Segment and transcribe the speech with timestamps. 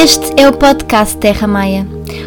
[0.00, 1.84] Este é o podcast Terra Maia.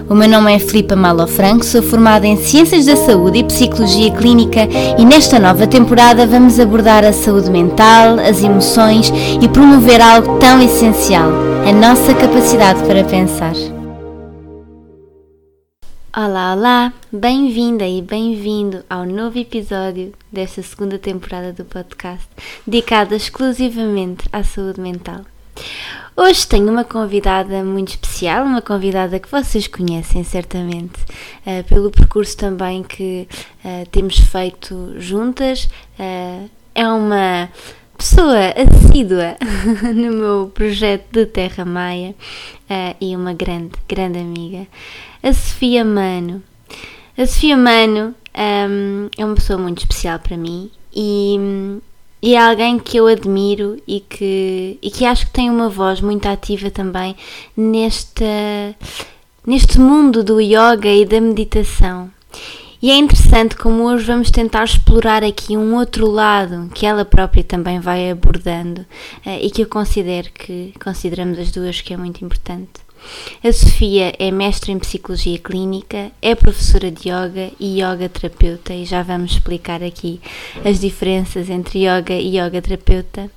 [0.10, 4.13] O meu nome é Filipa Malo Franco, sou formada em Ciências da Saúde e Psicologia
[4.13, 4.67] Clínica
[5.00, 9.10] e nesta nova temporada vamos abordar a saúde mental, as emoções
[9.42, 11.31] e promover algo tão essencial,
[11.65, 13.53] a nossa capacidade para pensar.
[16.13, 16.94] Olá, olá!
[17.09, 22.27] Bem-vinda e bem-vindo ao novo episódio desta segunda temporada do podcast,
[22.67, 25.22] dedicado exclusivamente à saúde mental.
[26.16, 30.99] Hoje tenho uma convidada muito especial, uma convidada que vocês conhecem certamente,
[31.47, 33.27] uh, pelo percurso também que
[33.63, 35.69] uh, temos feito juntas.
[35.97, 37.49] Uh, é uma
[37.97, 39.38] pessoa assídua
[39.95, 42.16] no meu projeto de Terra Maia
[42.99, 44.67] e uma grande, grande amiga,
[45.21, 46.41] a Sofia Mano.
[47.17, 51.81] A Sofia Mano um, ehm, é uma pessoa muito especial para mim e
[52.21, 56.02] e é alguém que eu admiro e que, e que acho que tem uma voz
[56.02, 57.16] muito ativa também
[57.57, 58.23] neste,
[59.45, 62.11] neste mundo do yoga e da meditação.
[62.81, 67.44] E é interessante como hoje vamos tentar explorar aqui um outro lado que ela própria
[67.44, 68.83] também vai abordando
[69.23, 72.80] eh, e que eu considero que consideramos as duas que é muito importante.
[73.44, 78.85] A Sofia é mestre em Psicologia Clínica, é professora de Yoga e Yoga Terapeuta, e
[78.85, 80.21] já vamos explicar aqui
[80.63, 83.30] as diferenças entre Yoga e Yoga Terapeuta.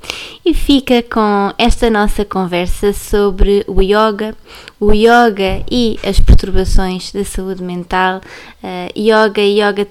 [0.44, 4.36] E fica com esta nossa conversa sobre o Yoga,
[4.78, 8.20] o Yoga e as perturbações da saúde mental,
[8.62, 9.86] uh, Yoga e Yoga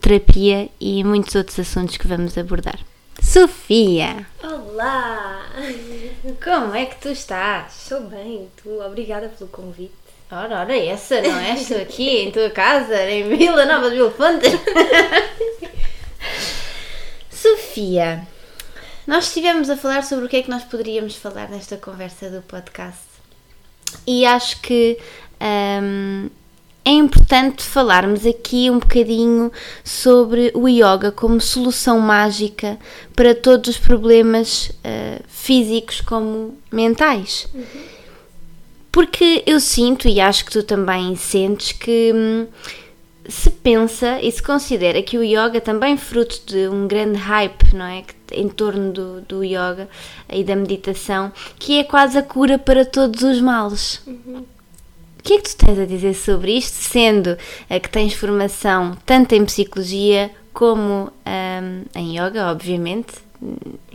[0.00, 2.89] Terapia e muitos outros assuntos que vamos abordar.
[3.22, 4.26] Sofia!
[4.42, 5.46] Olá!
[6.42, 7.82] Como é que tu estás?
[7.82, 8.80] Estou bem, tu?
[8.82, 9.92] Obrigada pelo convite.
[10.30, 11.54] Ora, ora, essa, não é?
[11.54, 14.52] Estou aqui em tua casa, em Vila Nova de Mil Fontes.
[17.30, 18.26] Sofia,
[19.06, 22.42] nós estivemos a falar sobre o que é que nós poderíamos falar nesta conversa do
[22.42, 23.02] podcast.
[24.06, 24.98] E acho que
[25.40, 26.30] um,
[26.90, 29.52] é importante falarmos aqui um bocadinho
[29.84, 32.76] sobre o yoga como solução mágica
[33.14, 37.46] para todos os problemas uh, físicos como mentais.
[37.54, 37.64] Uhum.
[38.90, 42.48] Porque eu sinto, e acho que tu também sentes, que hum,
[43.28, 47.84] se pensa e se considera que o yoga também fruto de um grande hype, não
[47.84, 48.02] é?
[48.32, 49.88] Em torno do, do yoga
[50.28, 54.02] e da meditação, que é quase a cura para todos os males.
[54.04, 54.44] Uhum.
[55.20, 58.96] O que é que tu tens a dizer sobre isto, sendo uh, que tens formação
[59.04, 63.12] tanto em psicologia como um, em yoga, obviamente,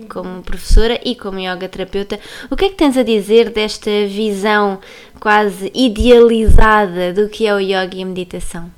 [0.07, 2.19] como professora e como yoga terapeuta,
[2.51, 4.79] o que é que tens a dizer desta visão
[5.19, 8.71] quase idealizada do que é o yoga e a meditação?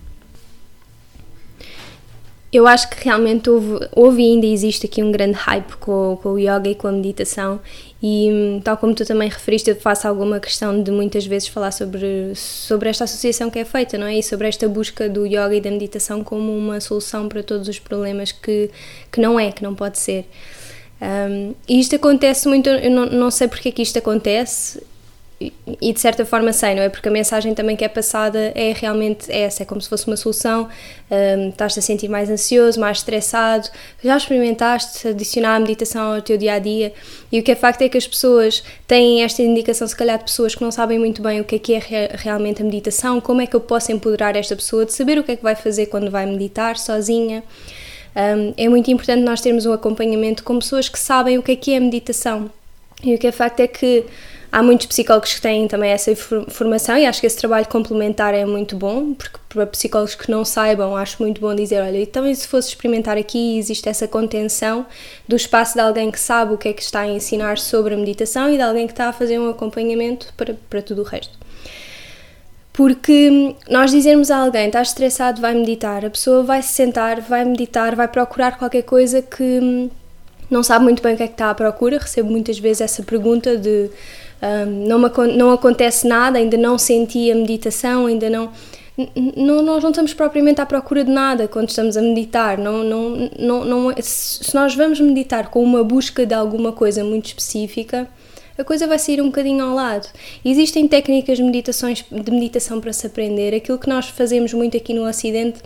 [2.52, 6.30] Eu acho que realmente houve, houve e ainda existe aqui um grande hype com, com
[6.30, 7.59] o yoga e com a meditação
[8.02, 11.72] e hum, tal como tu também referiste, eu faço alguma questão de muitas vezes falar
[11.72, 14.19] sobre, sobre esta associação que é feita, não é?
[14.19, 17.80] E sobre esta busca do yoga e da meditação como uma solução para todos os
[17.80, 18.69] problemas que,
[19.12, 20.25] que não é, que não pode ser.
[21.02, 24.81] Um, e isto acontece muito, eu não, não sei porque é que isto acontece,
[25.40, 26.90] e de certa forma sei, não é?
[26.90, 30.18] Porque a mensagem também que é passada é realmente essa, é como se fosse uma
[30.18, 30.68] solução,
[31.12, 33.70] um, estás-te a sentir mais ansioso, mais estressado,
[34.03, 36.92] já experimentaste adicionar a meditação ao teu dia a dia
[37.31, 40.24] e o que é facto é que as pessoas têm esta indicação, se calhar, de
[40.24, 43.40] pessoas que não sabem muito bem o que é que é realmente a meditação, como
[43.40, 45.86] é que eu posso empoderar esta pessoa de saber o que é que vai fazer
[45.86, 47.44] quando vai meditar sozinha.
[48.16, 51.56] Um, é muito importante nós termos um acompanhamento com pessoas que sabem o que é
[51.56, 52.50] que é a meditação.
[53.04, 54.04] E o que é facto é que
[54.50, 58.46] Há muitos psicólogos que têm também essa formação e acho que esse trabalho complementar é
[58.46, 62.47] muito bom, porque para psicólogos que não saibam, acho muito bom dizer: olha, então se
[62.47, 64.86] fosse experimentar aqui, existe essa contenção
[65.28, 67.97] do espaço de alguém que sabe o que é que está a ensinar sobre a
[67.97, 71.38] meditação e de alguém que está a fazer um acompanhamento para, para tudo o resto.
[72.72, 77.44] Porque nós dizermos a alguém, está estressado, vai meditar, a pessoa vai se sentar, vai
[77.44, 79.90] meditar, vai procurar qualquer coisa que hum,
[80.50, 81.97] não sabe muito bem o que é que está à procura.
[81.97, 83.90] Recebo muitas vezes essa pergunta de
[84.42, 85.00] um, não,
[85.36, 88.51] não acontece nada, ainda não senti a meditação, ainda não,
[89.36, 89.62] não.
[89.62, 92.57] Nós não estamos propriamente à procura de nada quando estamos a meditar.
[92.57, 97.28] Não, não, não, não, se nós vamos meditar com uma busca de alguma coisa muito
[97.28, 98.07] específica,
[98.57, 100.07] a coisa vai sair um bocadinho ao lado.
[100.44, 103.56] Existem técnicas de, meditações, de meditação para se aprender.
[103.56, 105.60] Aquilo que nós fazemos muito aqui no Ocidente,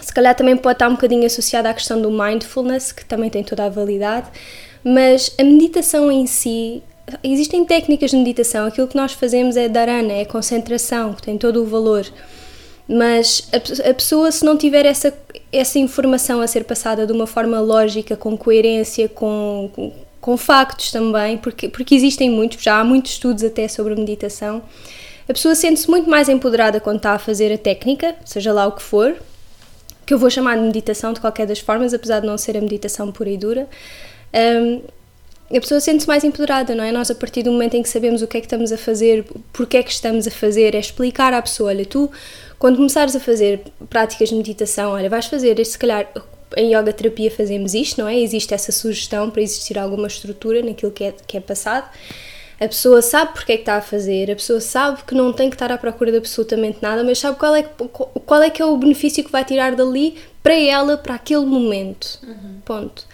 [0.00, 3.42] se calhar também pode estar um bocadinho associado à questão do mindfulness, que também tem
[3.42, 4.28] toda a validade,
[4.82, 6.82] mas a meditação em si
[7.22, 11.62] existem técnicas de meditação, aquilo que nós fazemos é dharana, é concentração, que tem todo
[11.62, 12.06] o valor.
[12.88, 15.12] Mas a, a, pessoa, se não tiver essa,
[15.50, 20.90] essa informação a ser passada de uma forma lógica, com coerência, com, com, com factos
[20.90, 24.62] também, porque, porque existem muitos, já há muitos estudos até sobre meditação.
[25.26, 28.72] A pessoa sente-se muito mais empoderada quando está a fazer a técnica, seja lá o
[28.72, 29.16] que for,
[30.04, 32.60] que eu vou chamar de meditação de qualquer das formas, apesar de não ser a
[32.60, 33.66] meditação pura e dura.
[34.34, 34.82] Um,
[35.56, 36.90] a pessoa sente-se mais empoderada, não é?
[36.90, 39.24] Nós, a partir do momento em que sabemos o que é que estamos a fazer,
[39.52, 42.10] porque é que estamos a fazer, é explicar à pessoa: olha, tu,
[42.58, 46.08] quando começares a fazer práticas de meditação, olha, vais fazer, se calhar
[46.56, 48.18] em yoga terapia fazemos isto, não é?
[48.18, 51.88] Existe essa sugestão para existir alguma estrutura naquilo que é, que é passado.
[52.60, 55.50] A pessoa sabe porque é que está a fazer, a pessoa sabe que não tem
[55.50, 58.64] que estar à procura de absolutamente nada, mas sabe qual é, qual é que é
[58.64, 62.20] o benefício que vai tirar dali para ela, para aquele momento.
[62.22, 62.60] Uhum.
[62.64, 63.06] Ponto.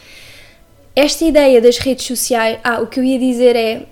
[0.95, 3.83] Esta ideia das redes sociais, ah, o que eu ia dizer é,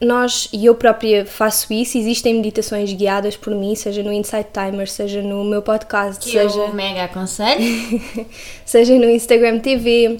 [0.00, 4.88] nós, e eu própria faço isso, existem meditações guiadas por mim, seja no Insight Timer,
[4.88, 6.58] seja no meu podcast, que seja...
[6.58, 7.62] eu mega aconselho.
[8.64, 10.18] seja no Instagram TV,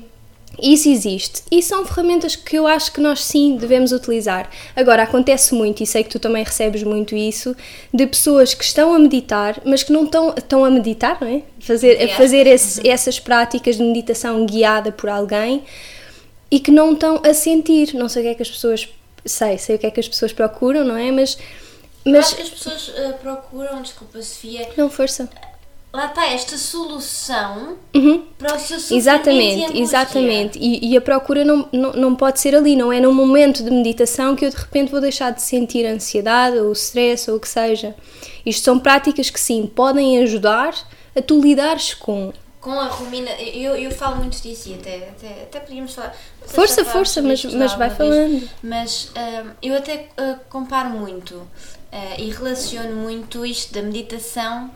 [0.60, 4.48] isso existe e são ferramentas que eu acho que nós sim devemos utilizar.
[4.74, 7.56] Agora, acontece muito, e sei que tu também recebes muito isso,
[7.92, 11.42] de pessoas que estão a meditar, mas que não estão, estão a meditar, não é?
[11.60, 12.16] Fazer, yeah.
[12.16, 12.90] fazer esse, uhum.
[12.90, 15.62] essas práticas de meditação guiada por alguém
[16.54, 17.94] e que não estão a sentir.
[17.94, 18.88] Não sei o que é que as pessoas.
[19.26, 21.10] Sei, sei o que é que as pessoas procuram, não é?
[21.10, 21.36] Mas.
[22.04, 22.26] mas...
[22.26, 24.68] Acho que as pessoas uh, procuram, desculpa Sofia.
[24.76, 25.28] Não, força.
[25.92, 28.24] Lá está esta solução uhum.
[28.38, 30.58] para o seu sofrimento Exatamente, e exatamente.
[30.60, 33.70] E, e, a procura não, não, não pode ser ali, não é num momento de
[33.70, 37.48] meditação que eu de repente vou deixar de sentir ansiedade ou stress ou o que
[37.48, 37.94] seja.
[38.44, 40.74] Isto são práticas que sim, podem ajudar
[41.16, 42.32] a tu lidares com
[42.64, 46.16] com a rumina, eu, eu falo muito disso e até, até, até podíamos falar.
[46.46, 48.38] Força, força, mas, mas vai falando.
[48.38, 51.48] Vez, mas uh, eu até uh, comparo muito uh,
[52.18, 54.70] e relaciono muito isto da meditação.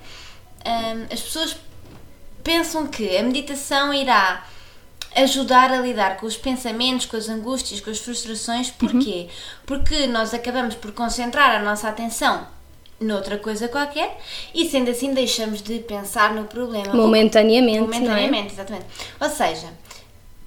[1.11, 1.57] as pessoas
[2.45, 4.47] pensam que a meditação irá
[5.17, 8.71] ajudar a lidar com os pensamentos, com as angústias, com as frustrações.
[8.71, 9.29] Porquê?
[9.29, 9.63] Uhum.
[9.65, 12.58] Porque nós acabamos por concentrar a nossa atenção
[13.01, 14.19] noutra coisa qualquer
[14.55, 16.95] e sendo assim deixamos de pensar no problema.
[16.95, 17.81] Momentaneamente.
[17.81, 18.53] Momentaneamente, é?
[18.53, 18.87] exatamente.
[19.21, 19.69] Ou seja,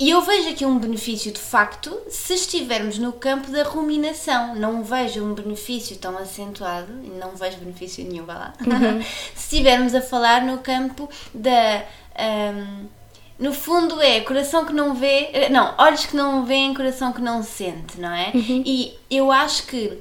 [0.02, 4.56] e eu vejo aqui um benefício de facto se estivermos no campo da ruminação.
[4.56, 8.54] Não vejo um benefício tão acentuado, não vejo benefício nenhum, vá lá.
[8.62, 9.00] Uhum.
[9.36, 11.84] se estivermos a falar no campo da.
[12.20, 12.88] Um,
[13.38, 17.22] no fundo é coração que não vê, eh, não, olhos que não veem, coração que
[17.22, 18.32] não sente, não é?
[18.34, 18.64] Uhum.
[18.66, 20.00] E eu acho que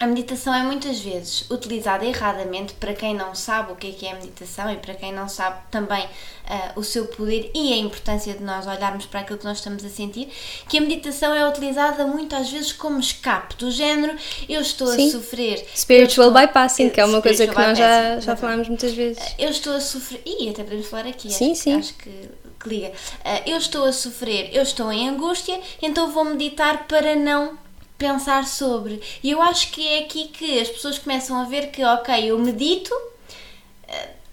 [0.00, 4.06] a meditação é muitas vezes utilizada erradamente para quem não sabe o que é que
[4.06, 7.76] é a meditação e para quem não sabe também uh, o seu poder e a
[7.76, 10.30] importância de nós olharmos para aquilo que nós estamos a sentir,
[10.66, 14.16] que a meditação é utilizada muitas vezes como escape do género
[14.48, 15.08] eu estou Sim.
[15.08, 15.66] a sofrer.
[15.76, 19.22] Spiritual estou, bypassing, que é uma coisa que nós já, já falámos muitas vezes.
[19.38, 21.74] Eu estou a sofrer, e até podemos falar aqui, sim, acho, sim.
[21.74, 22.10] acho que
[22.58, 22.88] que liga.
[22.88, 22.92] Uh,
[23.46, 27.58] eu estou a sofrer, eu estou em angústia, então vou meditar para não
[28.00, 29.00] pensar sobre.
[29.22, 32.38] E eu acho que é aqui que as pessoas começam a ver que, ok, eu
[32.38, 32.92] medito,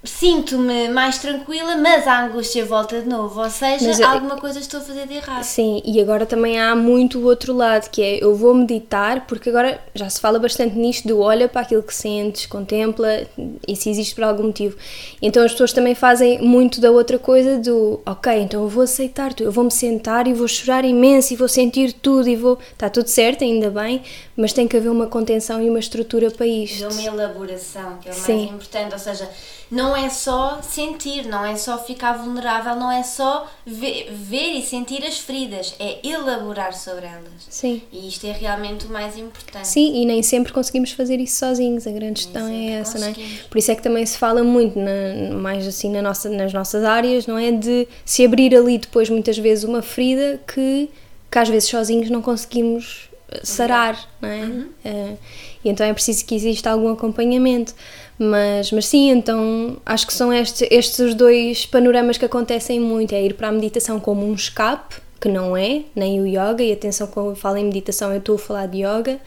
[0.08, 4.80] sinto-me mais tranquila, mas a angústia volta de novo, ou seja, mas, alguma coisa estou
[4.80, 5.44] a fazer de errado.
[5.44, 9.50] Sim, e agora também há muito o outro lado, que é eu vou meditar, porque
[9.50, 13.28] agora já se fala bastante nisto do olha para aquilo que sentes, contempla,
[13.68, 14.78] e se existe por algum motivo.
[15.22, 19.34] Então as pessoas também fazem muito da outra coisa do, ok, então eu vou aceitar
[19.34, 22.58] tudo, eu vou me sentar e vou chorar imenso e vou sentir tudo e vou,
[22.72, 24.02] está tudo certo, ainda bem,
[24.36, 26.88] mas tem que haver uma contenção e uma estrutura para isto.
[26.88, 28.38] uma elaboração, que é o Sim.
[28.38, 29.30] mais importante, ou seja,
[29.70, 34.62] não é só sentir, não é só ficar vulnerável, não é só ver, ver, e
[34.62, 37.48] sentir as feridas, é elaborar sobre elas.
[37.50, 37.82] Sim.
[37.92, 39.68] E isto é realmente o mais importante.
[39.68, 43.16] Sim, e nem sempre conseguimos fazer isso sozinhos, a grande questão é essa, não é?
[43.50, 46.84] Por isso é que também se fala muito, na, mais assim na nossa, nas nossas
[46.84, 47.52] áreas, não é?
[47.52, 50.90] De se abrir ali depois muitas vezes uma ferida que,
[51.30, 53.08] que às vezes sozinhos não conseguimos
[53.44, 54.44] sarar, não é?
[54.44, 54.70] Uhum.
[54.86, 55.18] Uh,
[55.64, 57.74] e então é preciso que exista algum acompanhamento.
[58.20, 63.14] Mas, mas sim, então acho que são estes, estes os dois panoramas que acontecem muito:
[63.14, 66.72] é ir para a meditação como um escape, que não é, nem o yoga, e
[66.72, 69.20] atenção, quando eu falo em meditação, eu estou a falar de yoga.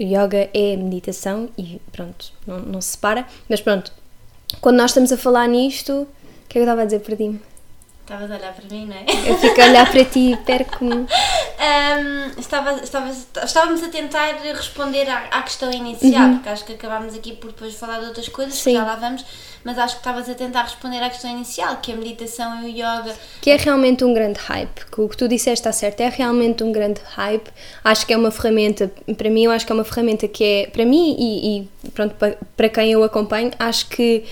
[0.00, 3.26] yoga é meditação e pronto, não, não se separa.
[3.48, 3.92] Mas pronto,
[4.60, 6.06] quando nós estamos a falar nisto, o
[6.48, 7.00] que é que eu estava a dizer?
[7.00, 7.53] Perdi-me.
[8.04, 9.06] Estavas a olhar para mim, não é?
[9.26, 11.06] Eu fico a olhar para ti e perco-me.
[11.64, 13.10] Um, estava, estava,
[13.42, 16.34] estávamos a tentar responder à, à questão inicial, uhum.
[16.34, 18.72] porque acho que acabámos aqui por depois falar de outras coisas, Sim.
[18.72, 19.24] que já lá vamos,
[19.64, 22.66] mas acho que estavas a tentar responder à questão inicial, que é a meditação e
[22.66, 23.14] o yoga.
[23.40, 26.62] Que é realmente um grande hype, que o que tu disseste está certo, é realmente
[26.62, 27.48] um grande hype.
[27.82, 30.66] Acho que é uma ferramenta, para mim, eu acho que é uma ferramenta que é,
[30.66, 34.24] para mim e, e pronto, para, para quem eu acompanho, acho que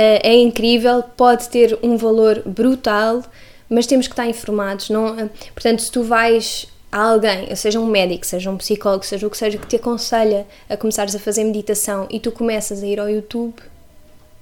[0.00, 3.22] é incrível, pode ter um valor brutal,
[3.68, 4.90] mas temos que estar informados.
[4.90, 9.26] Não, eh, portanto, se tu vais há alguém, seja um médico, seja um psicólogo, seja
[9.26, 12.86] o que seja, que te aconselha a começares a fazer meditação e tu começas a
[12.86, 13.54] ir ao YouTube,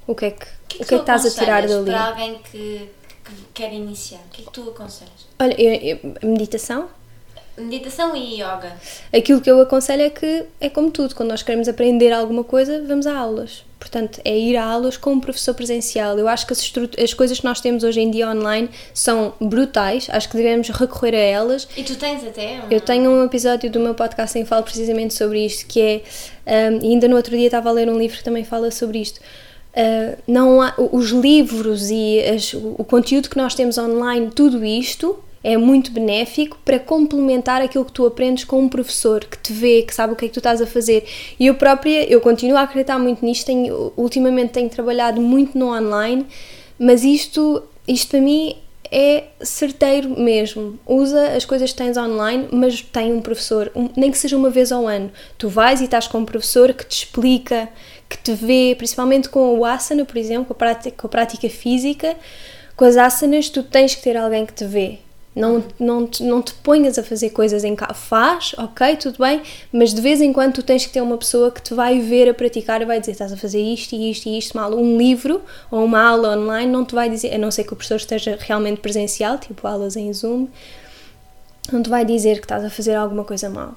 [0.07, 1.87] o que é que, que, o que, é que estás a tirar dali?
[1.87, 2.89] Para alguém que,
[3.25, 5.27] que quer iniciar, o que é que tu aconselhas?
[5.39, 6.89] Olha, eu, eu, a meditação?
[7.59, 8.73] Meditação e yoga.
[9.13, 12.83] Aquilo que eu aconselho é que é como tudo, quando nós queremos aprender alguma coisa,
[12.87, 13.65] vamos a aulas.
[13.79, 16.19] Portanto, é ir a aulas com um professor presencial.
[16.19, 16.73] Eu acho que as,
[17.03, 21.15] as, coisas que nós temos hoje em dia online são brutais, acho que devemos recorrer
[21.15, 21.69] a elas.
[21.77, 22.61] E tu tens até?
[22.61, 22.71] Um...
[22.71, 26.03] Eu tenho um episódio do meu podcast em que falo precisamente sobre isto, que é.
[26.71, 29.19] Um, ainda no outro dia estava a ler um livro que também fala sobre isto.
[29.19, 35.23] Uh, não há, os livros e as, o conteúdo que nós temos online, tudo isto
[35.47, 39.83] é muito benéfico para complementar aquilo que tu aprendes com um professor que te vê,
[39.83, 41.07] que sabe o que é que tu estás a fazer.
[41.39, 45.73] E eu própria, eu continuo a acreditar muito nisto, tenho, ultimamente tenho trabalhado muito no
[45.73, 46.27] online,
[46.77, 48.57] mas isto, isto para mim
[48.91, 50.81] é certeiro mesmo.
[50.85, 54.51] Usa as coisas que tens online, mas tem um professor, um, nem que seja uma
[54.51, 55.13] vez ao ano.
[55.39, 57.69] Tu vais e estás com um professor que te explica,
[58.09, 61.49] que te vê, principalmente com o asana, por exemplo, com a prática, com a prática
[61.49, 62.17] física.
[62.77, 65.06] Com as asanas, tu tens que ter alguém que te vê
[65.37, 67.93] não, não, te, não te ponhas a fazer coisas em casa.
[67.93, 71.51] Faz, ok, tudo bem, mas de vez em quando tu tens que ter uma pessoa
[71.51, 74.27] que te vai ver a praticar e vai dizer estás a fazer isto e isto
[74.27, 74.75] e isto mal.
[74.75, 77.77] Um livro ou uma aula online não te vai dizer, a não ser que o
[77.77, 80.49] professor esteja realmente presencial, tipo aulas em Zoom,
[81.71, 83.75] não te vai dizer que estás a fazer alguma coisa mal.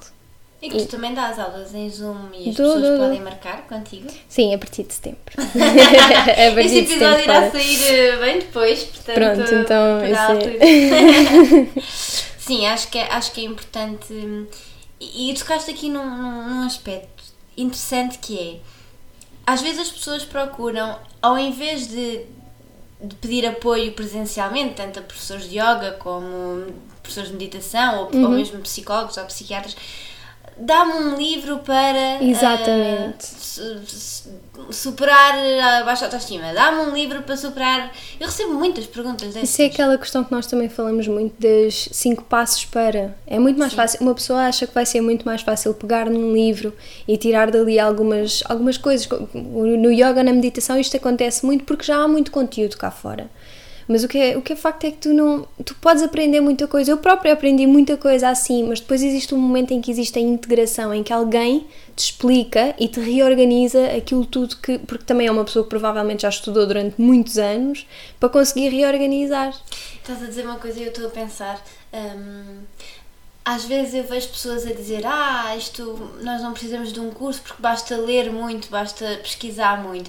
[0.62, 3.62] E que tu também dás aulas em Zoom e as do, pessoas do, podem marcar
[3.66, 4.08] contigo?
[4.28, 5.20] Sim, a partir de setembro.
[5.40, 9.14] a partir este episódio irá sair eh, bem depois, portanto.
[9.14, 10.00] Pronto, então.
[10.00, 11.80] É...
[12.38, 14.12] Sim, acho que, é, acho que é importante.
[15.00, 17.24] E, e tocaste aqui num, num, num aspecto
[17.56, 18.60] interessante que é.
[19.46, 22.20] Às vezes as pessoas procuram, ao invés de,
[23.02, 26.66] de pedir apoio presencialmente, tanto a professores de yoga como
[27.02, 28.24] professores de meditação, ou, uhum.
[28.24, 29.74] ou mesmo psicólogos ou psiquiatras,
[30.60, 33.26] dá-me um livro para Exatamente.
[33.58, 37.92] Uh, superar a baixa autoestima, dá-me um livro para superar.
[38.20, 39.48] Eu recebo muitas perguntas dessas.
[39.48, 43.16] Isso é aquela questão que nós também falamos muito das cinco passos para.
[43.26, 43.76] É muito mais Sim.
[43.76, 44.00] fácil.
[44.02, 46.74] Uma pessoa acha que vai ser muito mais fácil pegar num livro
[47.08, 49.08] e tirar dali algumas, algumas coisas.
[49.34, 53.28] No yoga, na meditação, isto acontece muito porque já há muito conteúdo cá fora.
[53.90, 55.48] Mas o que, é, o que é facto é que tu não.
[55.64, 56.92] Tu podes aprender muita coisa.
[56.92, 60.22] Eu própria aprendi muita coisa assim, mas depois existe um momento em que existe a
[60.22, 61.66] integração, em que alguém
[61.96, 64.78] te explica e te reorganiza aquilo tudo que.
[64.78, 67.84] Porque também é uma pessoa que provavelmente já estudou durante muitos anos
[68.20, 69.52] para conseguir reorganizar.
[69.96, 71.60] Estás a dizer uma coisa e eu estou a pensar.
[71.92, 72.60] Hum,
[73.44, 77.42] às vezes eu vejo pessoas a dizer ah, isto nós não precisamos de um curso
[77.42, 80.08] porque basta ler muito, basta pesquisar muito.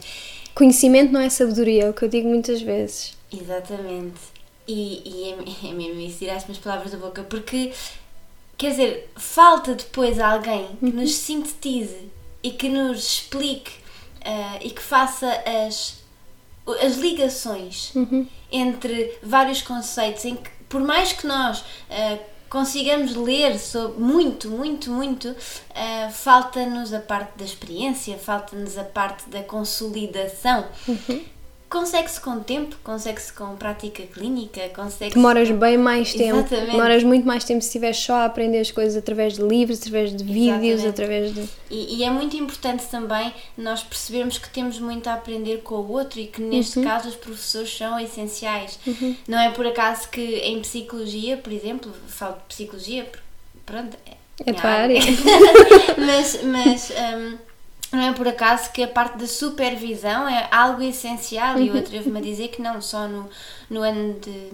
[0.54, 3.20] Conhecimento não é sabedoria, é o que eu digo muitas vezes.
[3.32, 4.20] Exatamente.
[4.68, 7.74] E, e é, é mesmo isso, tiraste-me as palavras da boca, porque,
[8.58, 10.92] quer dizer, falta depois alguém que uhum.
[10.94, 12.10] nos sintetize
[12.44, 13.72] e que nos explique
[14.22, 15.30] uh, e que faça
[15.68, 16.00] as,
[16.84, 18.28] as ligações uhum.
[18.52, 22.20] entre vários conceitos, em que, por mais que nós uh,
[22.50, 29.30] consigamos ler sobre muito, muito, muito, uh, falta-nos a parte da experiência, falta-nos a parte
[29.30, 30.68] da consolidação.
[30.88, 31.26] Uhum
[31.72, 36.40] consegue-se com tempo, consegue-se com prática clínica, consegue Demoras bem mais tempo.
[36.40, 36.72] Exatamente.
[36.72, 40.14] Demoras muito mais tempo se estiveres só a aprender as coisas através de livros, através
[40.14, 40.88] de vídeos, Exatamente.
[40.90, 41.50] através de.
[41.70, 45.92] E, e, é muito importante também nós percebermos que temos muito a aprender com o
[45.94, 46.84] outro e que neste uhum.
[46.84, 48.78] caso os professores são essenciais.
[48.86, 49.16] Uhum.
[49.26, 53.10] Não é por acaso que em psicologia, por exemplo, falo de psicologia,
[53.66, 55.00] pronto, é, é tua área.
[55.98, 56.44] mas.
[56.44, 57.51] mas um,
[57.92, 62.20] não é por acaso que a parte da supervisão é algo essencial e eu atrevo-me
[62.20, 63.30] a dizer que não só no,
[63.70, 64.50] no ano de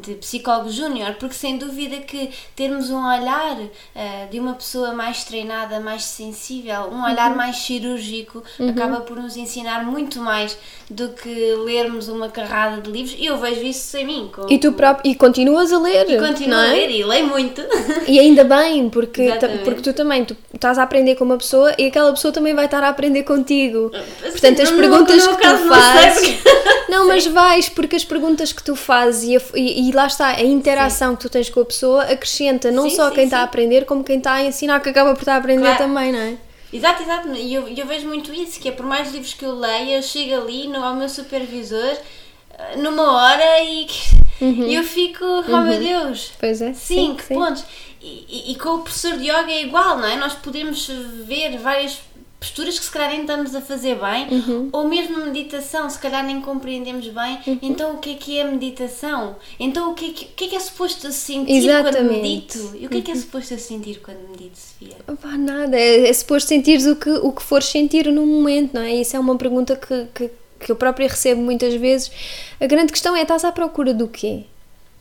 [0.00, 5.24] de psicólogo júnior, porque sem dúvida que termos um olhar uh, de uma pessoa mais
[5.24, 7.36] treinada, mais sensível, um olhar uhum.
[7.36, 8.70] mais cirúrgico, uhum.
[8.70, 10.56] acaba por nos ensinar muito mais
[10.90, 13.16] do que lermos uma carrada de livros.
[13.18, 14.30] E eu vejo isso em mim.
[14.32, 16.08] Com, e tu próprio, e continuas a ler.
[16.08, 16.68] E continuo é?
[16.68, 17.62] a ler e leio muito.
[18.06, 19.32] E ainda bem, porque,
[19.64, 22.66] porque tu também tu estás a aprender com uma pessoa e aquela pessoa também vai
[22.66, 23.90] estar a aprender contigo.
[24.20, 26.38] Portanto, as perguntas que tu fazes.
[26.88, 30.28] Não, mas vais, porque as perguntas que tu fazes e, a, e e lá está,
[30.28, 31.16] a interação sim.
[31.16, 33.84] que tu tens com a pessoa acrescenta não sim, só sim, quem está a aprender,
[33.84, 35.78] como quem está a ensinar, que acaba por estar a aprender claro.
[35.78, 36.36] também, não é?
[36.72, 37.28] Exato, exato.
[37.34, 40.02] E eu, eu vejo muito isso, que é por mais livros que eu leia, eu
[40.02, 41.96] chego ali no, ao meu supervisor
[42.58, 43.86] eh, numa hora e
[44.40, 44.66] uhum.
[44.66, 45.62] eu fico, oh uhum.
[45.62, 46.32] meu Deus.
[46.38, 46.72] Pois é.
[46.74, 47.64] Sim, que pontos.
[48.02, 50.16] E, e, e, com o professor de yoga é igual, não é?
[50.16, 50.88] Nós podemos
[51.24, 51.98] ver várias
[52.38, 54.68] posturas que se calhar nem estamos a fazer bem, Uhum.
[54.72, 57.38] ou mesmo meditação, se calhar nem compreendemos bem.
[57.46, 57.58] Uhum.
[57.62, 59.36] Então o que é que é meditação?
[59.58, 62.20] Então o que é que, o que, é, que é suposto eu sentir quando Exatamente.
[62.22, 62.76] medito?
[62.78, 63.20] E o que é que é Uhum.
[63.20, 64.96] suposto eu sentir quando medito, Sofia?
[65.20, 68.82] Pá, nada, é, é suposto sentires o que, o que fores sentir no momento, não
[68.82, 68.94] é?
[68.94, 72.10] Isso é uma pergunta que, que, que eu própria recebo muitas vezes.
[72.60, 74.44] A grande questão é: estás à procura do quê?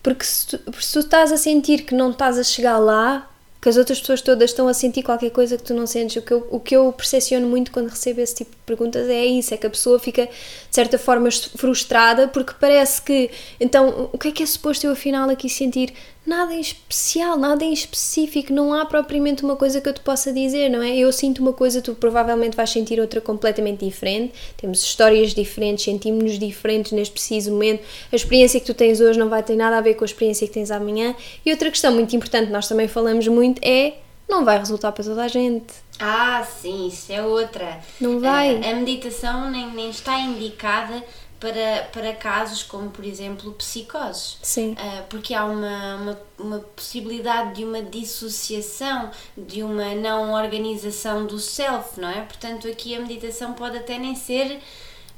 [0.02, 3.30] Porque se tu, se tu estás a sentir que não estás a chegar lá,
[3.62, 6.22] que as outras pessoas todas estão a sentir qualquer coisa que tu não sentes, o
[6.22, 9.54] que eu, o que eu percepciono muito quando recebo esse tipo de perguntas é isso:
[9.54, 10.32] é que a pessoa fica de
[10.70, 15.30] certa forma frustrada porque parece que, então, o que é que é suposto eu afinal
[15.30, 15.94] aqui sentir?
[16.26, 20.34] Nada em especial, nada em específico, não há propriamente uma coisa que eu te possa
[20.34, 20.98] dizer, não é?
[20.98, 24.34] Eu sinto uma coisa, tu provavelmente vais sentir outra completamente diferente.
[24.58, 27.84] Temos histórias diferentes, sentimos-nos diferentes neste preciso momento.
[28.12, 30.48] A experiência que tu tens hoje não vai ter nada a ver com a experiência
[30.48, 31.16] que tens amanhã.
[31.46, 33.94] E outra questão muito importante, nós também falamos muito, é
[34.28, 35.74] não vai resultar para toda a gente.
[36.00, 37.80] Ah, sim, isso é outra.
[38.02, 38.60] Não vai.
[38.64, 41.04] Ah, a meditação nem, nem está indicada
[41.40, 44.38] para, para casos como, por exemplo, psicoses.
[44.42, 44.76] Sim.
[44.78, 51.40] Ah, porque há uma, uma, uma possibilidade de uma dissociação, de uma não organização do
[51.40, 52.22] self, não é?
[52.22, 54.60] Portanto, aqui a meditação pode até nem ser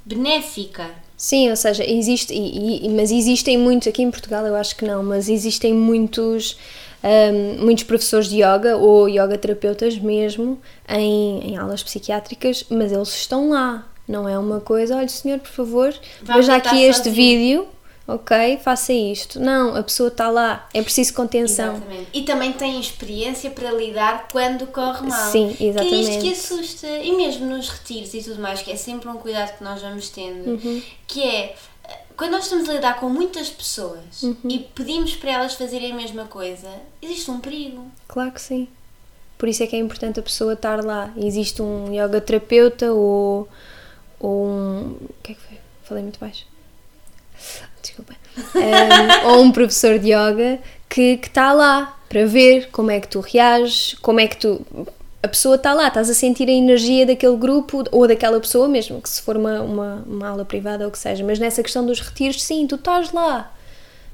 [0.05, 0.89] benéfica.
[1.15, 4.85] Sim, ou seja, existe, e, e- mas existem muitos, aqui em Portugal eu acho que
[4.85, 6.57] não, mas existem muitos,
[7.03, 13.09] hum, muitos professores de yoga ou yoga terapeutas mesmo em, em aulas psiquiátricas, mas eles
[13.09, 17.67] estão lá, não é uma coisa, olha senhor, por favor, veja aqui este sozinho." vídeo,
[18.07, 19.39] ok, faça isto.
[19.39, 21.75] Não, a pessoa está lá, é preciso contenção.
[21.75, 22.07] Exatamente.
[22.13, 25.31] E também tem experiência para lidar quando corre mal.
[25.31, 26.31] Sim, Que é isto que exatamente.
[26.31, 26.87] assusta.
[26.87, 30.09] E mesmo nos retiros e tudo mais, que é sempre um cuidado que nós vamos
[30.09, 30.81] tendo, Uhum.
[31.05, 31.55] que é
[32.15, 34.35] quando nós estamos a lidar com muitas pessoas Uhum.
[34.49, 36.67] e pedimos para elas fazerem a mesma coisa,
[37.01, 37.85] existe um perigo.
[38.07, 38.67] Claro que sim.
[39.37, 41.13] Por isso é que é importante a pessoa estar lá.
[41.15, 43.47] Existe um yoga terapeuta ou,
[44.19, 44.97] ou um.
[45.01, 45.57] O que é que foi?
[45.83, 46.45] Falei muito baixo.
[47.81, 48.13] Desculpa.
[48.55, 50.59] Um, ou um professor de yoga
[50.89, 54.65] que está lá para ver como é que tu reages, como é que tu.
[55.21, 59.01] A pessoa está lá, estás a sentir a energia daquele grupo ou daquela pessoa mesmo,
[59.01, 61.23] que se for uma, uma, uma aula privada ou o que seja.
[61.23, 63.51] Mas nessa questão dos retiros, sim, tu estás lá.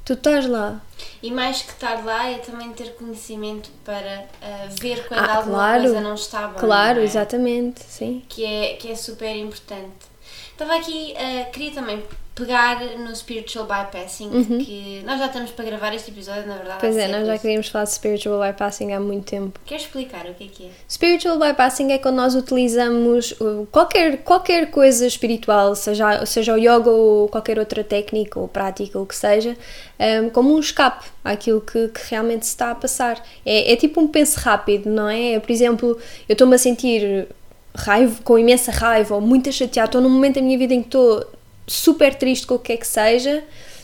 [0.06, 0.82] Tu estás lá.
[1.22, 5.58] E mais que estar lá é também ter conhecimento para ah, ver quando Ah, alguma
[5.58, 5.84] claro.
[5.84, 6.60] coisa não está bem.
[6.60, 7.04] Claro, é?
[7.04, 8.22] exatamente, sim.
[8.28, 10.12] que é, que é super importante.
[10.54, 12.04] Estava aqui, uh, queria também
[12.36, 14.30] pegar no spiritual bypassing,
[14.63, 16.74] que nós já estamos para gravar este episódio, na verdade.
[16.74, 16.80] Uhum.
[16.80, 19.60] Pois é, nós já queríamos falar de spiritual bypassing há muito tempo.
[19.66, 20.70] Queres explicar o que é que é?
[20.88, 26.89] Spiritual bypassing é quando nós utilizamos uh, qualquer, qualquer coisa espiritual, seja, seja o yoga
[26.89, 29.56] ou qualquer outra técnica ou prática, ou o que seja,
[30.00, 33.24] um, como um escape àquilo que, que realmente se está a passar.
[33.46, 35.39] É, é tipo um penso rápido, não é?
[35.39, 37.28] Por exemplo, eu estou-me a sentir
[37.76, 40.88] raiva, com imensa raiva ou muito chateada, estou num momento da minha vida em que
[40.88, 41.26] estou
[41.68, 43.44] super triste com o que é que seja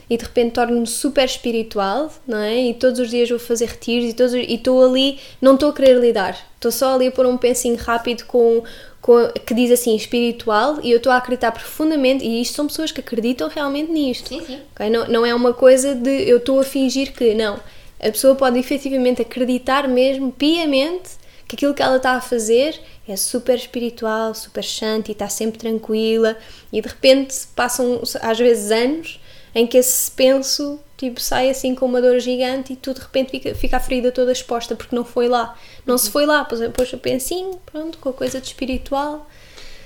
[0.10, 2.58] e de repente torno-me super espiritual, não é?
[2.70, 5.74] E todos os dias vou fazer retiros e todos- e estou ali, não estou a
[5.74, 8.64] querer lidar, estou só ali a pôr um pensinho rápido com,
[9.02, 12.92] com que diz assim espiritual e eu estou a acreditar profundamente e isto são pessoas
[12.92, 14.30] que acreditam realmente nisto.
[14.30, 14.60] Sim, sim.
[14.74, 14.90] ok?
[14.90, 17.60] Não, não é uma coisa de eu estou a fingir que, não.
[18.00, 21.19] A pessoa pode efetivamente acreditar mesmo, piamente,
[21.50, 26.38] que aquilo que ela está a fazer é super espiritual, super shanti, está sempre tranquila
[26.72, 29.20] e de repente passam às vezes anos
[29.56, 33.32] em que esse penso tipo, sai assim com uma dor gigante e tu de repente
[33.32, 35.58] fica, fica a ferida toda exposta porque não foi lá.
[35.88, 39.28] Não se foi lá, pois eu pensinho, pronto, com a coisa de espiritual.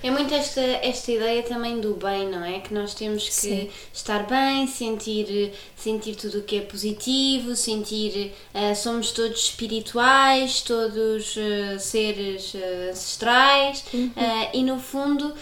[0.03, 2.59] É muito esta, esta ideia também do bem, não é?
[2.59, 3.69] Que nós temos que Sim.
[3.93, 8.33] estar bem, sentir, sentir tudo o que é positivo, sentir.
[8.53, 13.85] ah, somos todos espirituais, todos ah, seres ah, ancestrais
[14.17, 15.33] ah, e no fundo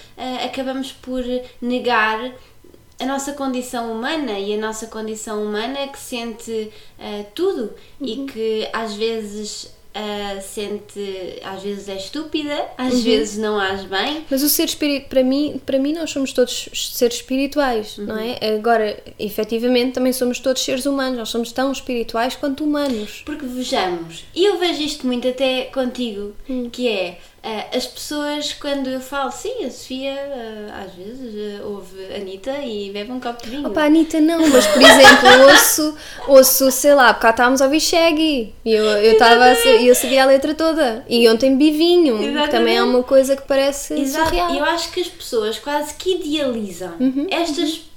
[0.45, 1.24] acabamos por
[1.60, 2.32] negar
[3.02, 8.69] a nossa condição humana e a nossa condição humana que sente ah, tudo e que
[8.71, 14.25] às vezes ah, sente, às vezes é estúpida, às vezes não age bem.
[14.30, 18.38] Mas o ser espírito, para mim, para mim nós somos todos seres espirituais, não é?
[18.56, 23.21] Agora, efetivamente, também somos todos seres humanos, nós somos tão espirituais quanto humanos.
[23.25, 26.34] Porque vejamos, e eu vejo isto muito até contigo,
[26.71, 27.17] que é
[27.75, 32.91] as pessoas quando eu falo, sim, a Sofia ah, às vezes ah, ouve Anitta e
[32.91, 33.67] bebe um copo de vinho.
[33.67, 35.95] Opa, Anitta não, mas por exemplo, ouço,
[36.27, 39.69] ouço, sei lá, porque cá estávamos a ouvir Shaggy e eu, eu, estava a sa-
[39.69, 41.04] eu sabia a letra toda.
[41.10, 42.51] E ontem vi vinho, que Exatamente.
[42.51, 44.54] também é uma coisa que parece Exato, surreal.
[44.54, 46.93] eu acho que as pessoas quase que idealizam
[47.32, 47.89] estas.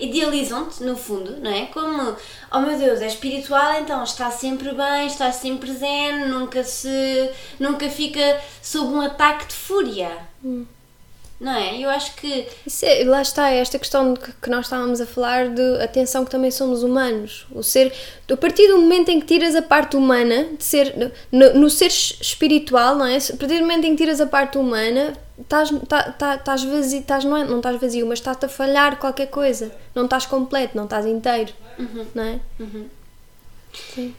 [0.00, 1.66] Idealizam-te, no fundo, não é?
[1.66, 2.16] Como,
[2.52, 7.30] oh meu Deus, é espiritual, então está sempre bem, está sempre zen, nunca se.
[7.58, 10.10] nunca fica sob um ataque de fúria.
[10.44, 10.64] Hum.
[11.40, 11.78] Não é?
[11.78, 12.48] Eu acho que.
[12.82, 16.30] É, lá está, é esta questão que, que nós estávamos a falar de atenção que
[16.30, 17.46] também somos humanos.
[17.52, 17.92] O ser.
[18.28, 21.12] A partir do momento em que tiras a parte humana, de ser.
[21.30, 23.16] No, no ser espiritual, não é?
[23.16, 27.00] A partir do momento em que tiras a parte humana, estás, tá, tá, estás vazio,
[27.00, 29.70] estás, não, é, não estás vazio, mas estás a falhar qualquer coisa.
[29.94, 31.52] Não estás completo, não estás inteiro.
[31.78, 32.06] Uhum.
[32.16, 32.40] Não é?
[32.58, 32.88] Uhum.
[33.94, 34.14] Sim.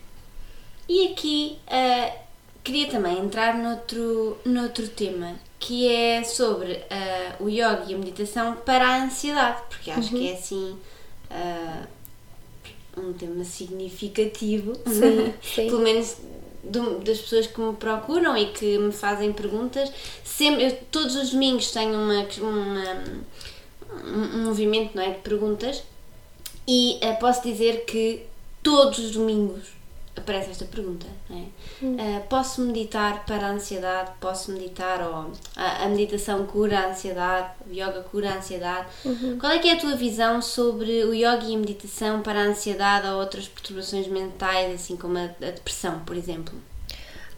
[0.87, 2.17] E aqui uh,
[2.63, 8.55] queria também entrar noutro, noutro tema que é sobre uh, o yoga e a meditação
[8.55, 10.21] para a ansiedade, porque acho uhum.
[10.21, 10.77] que é assim
[11.29, 11.87] uh,
[12.97, 15.67] um tema significativo, sim, sim.
[15.67, 16.17] pelo menos
[16.63, 19.91] do, das pessoas que me procuram e que me fazem perguntas.
[20.23, 23.03] Sempre, eu, todos os domingos tenho uma, uma
[24.05, 25.83] um, um movimento não é, de perguntas
[26.67, 28.23] e uh, posso dizer que
[28.63, 29.78] todos os domingos
[30.19, 31.43] aparece esta pergunta, é?
[31.83, 31.95] Hum.
[31.95, 34.11] Uh, posso meditar para a ansiedade?
[34.19, 37.49] Posso meditar ou a, a meditação cura a ansiedade?
[37.67, 38.87] O yoga cura a ansiedade?
[39.03, 39.37] Uhum.
[39.39, 42.43] Qual é que é a tua visão sobre o yoga e a meditação para a
[42.43, 46.55] ansiedade ou outras perturbações mentais, assim como a, a depressão, por exemplo?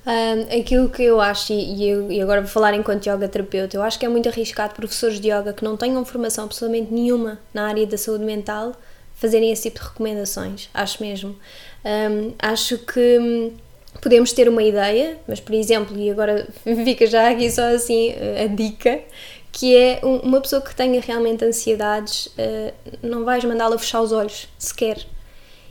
[0.06, 3.84] Um, aquilo que eu acho, e, eu, e agora vou falar enquanto yoga terapeuta, eu
[3.84, 7.68] acho que é muito arriscado professores de yoga que não tenham formação absolutamente nenhuma na
[7.68, 8.74] área da saúde mental
[9.14, 11.36] fazerem esse tipo de recomendações, acho mesmo.
[11.84, 13.54] Um, acho que hum,
[14.02, 18.14] podemos ter uma ideia, mas por exemplo, e agora fica já aqui só assim
[18.44, 19.00] a dica,
[19.52, 24.48] que é uma pessoa que tenha realmente ansiedades, uh, não vais mandá-la fechar os olhos
[24.58, 25.06] sequer.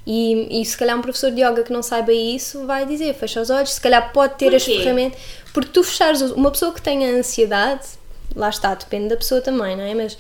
[0.07, 3.41] E, e se calhar um professor de yoga que não saiba isso vai dizer fecha
[3.41, 5.21] os olhos, se calhar pode ter as ferramentas.
[5.53, 7.87] Porque tu fechares uma pessoa que tenha ansiedade,
[8.35, 9.95] lá está, depende da pessoa também, não é?
[9.95, 10.17] Mas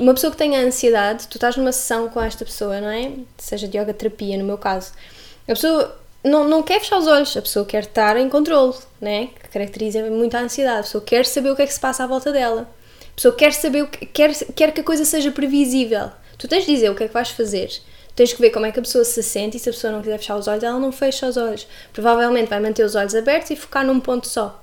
[0.00, 3.12] uma pessoa que tenha ansiedade, tu estás numa sessão com esta pessoa, não é?
[3.36, 4.92] Seja de yoga terapia, no meu caso
[5.48, 9.28] a pessoa não, não quer fechar os olhos, a pessoa quer estar em controle, né?
[9.42, 10.80] que caracteriza muito a ansiedade.
[10.80, 12.68] A pessoa quer saber o que é que se passa à volta dela.
[13.00, 16.10] A pessoa quer saber, que, quer, quer que a coisa seja previsível.
[16.36, 17.70] Tu tens de dizer o que é que vais fazer.
[18.14, 20.00] Tens que ver como é que a pessoa se sente e se a pessoa não
[20.00, 21.66] quiser fechar os olhos, ela não fecha os olhos.
[21.92, 24.62] Provavelmente vai manter os olhos abertos e focar num ponto só.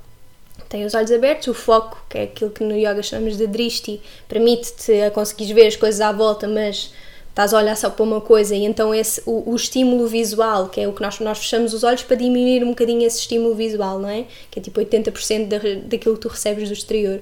[0.69, 4.02] Tem os olhos abertos, o foco, que é aquilo que no yoga chamamos de drishti,
[4.28, 6.93] permite-te a ver as coisas à volta, mas
[7.36, 10.80] estás a olhar só para uma coisa e então esse, o, o, estímulo visual, que
[10.80, 14.00] é o que nós, nós fechamos os olhos para diminuir um bocadinho esse estímulo visual,
[14.00, 14.24] não é?
[14.50, 17.19] Que é tipo 80% da, daquilo que tu recebes do exterior.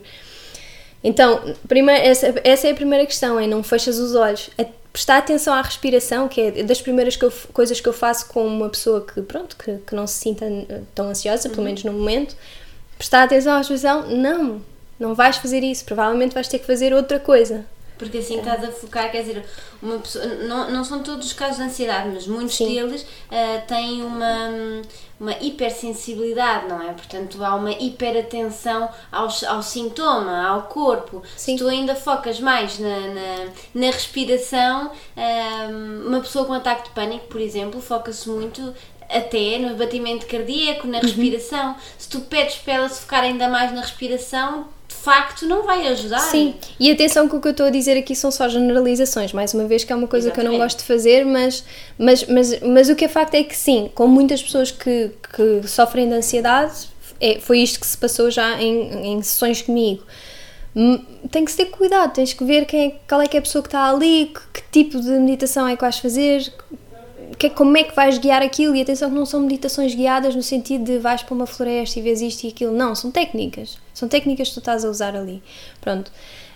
[1.03, 4.51] Então, primeiro, essa, essa é a primeira questão, é não fechas os olhos.
[4.55, 8.27] A, prestar atenção à respiração, que é das primeiras que eu, coisas que eu faço
[8.27, 10.45] com uma pessoa que, pronto, que, que não se sinta
[10.93, 11.65] tão ansiosa, pelo uhum.
[11.65, 12.35] menos no momento.
[12.99, 14.61] Prestar atenção à respiração, não,
[14.99, 17.65] não vais fazer isso, provavelmente vais ter que fazer outra coisa.
[18.03, 19.45] Porque assim estás a focar, quer dizer,
[19.81, 22.73] uma pessoa, não, não são todos os casos de ansiedade, mas muitos Sim.
[22.73, 24.49] deles uh, têm uma,
[25.19, 26.93] uma hipersensibilidade, não é?
[26.93, 31.23] Portanto, há uma hiperatenção ao, ao sintoma, ao corpo.
[31.35, 31.57] Sim.
[31.57, 36.95] Se tu ainda focas mais na, na, na respiração, uh, uma pessoa com ataque de
[36.95, 38.73] pânico, por exemplo, foca-se muito
[39.09, 41.03] até no batimento cardíaco, na uhum.
[41.03, 41.69] respiração.
[41.69, 41.75] Uhum.
[41.97, 44.67] Se tu pedes para ela se focar ainda mais na respiração,
[45.03, 46.19] facto não vai ajudar.
[46.19, 49.53] Sim, e atenção que o que eu estou a dizer aqui são só generalizações, mais
[49.53, 50.49] uma vez que é uma coisa Exatamente.
[50.49, 51.63] que eu não gosto de fazer, mas,
[51.97, 55.67] mas, mas, mas o que é facto é que sim, com muitas pessoas que, que
[55.67, 56.87] sofrem de ansiedade,
[57.19, 60.03] é, foi isto que se passou já em, em sessões comigo.
[61.29, 63.61] Tem que ter cuidado, tens que ver quem é, qual é que é a pessoa
[63.61, 66.51] que está ali, que, que tipo de meditação é que vais fazer,
[67.37, 68.75] que, como é que vais guiar aquilo?
[68.75, 72.01] E atenção que não são meditações guiadas no sentido de vais para uma floresta e
[72.01, 72.73] vês isto e aquilo.
[72.73, 73.77] Não, são técnicas.
[73.93, 75.41] São técnicas que tu estás a usar ali.
[75.81, 76.11] Pronto.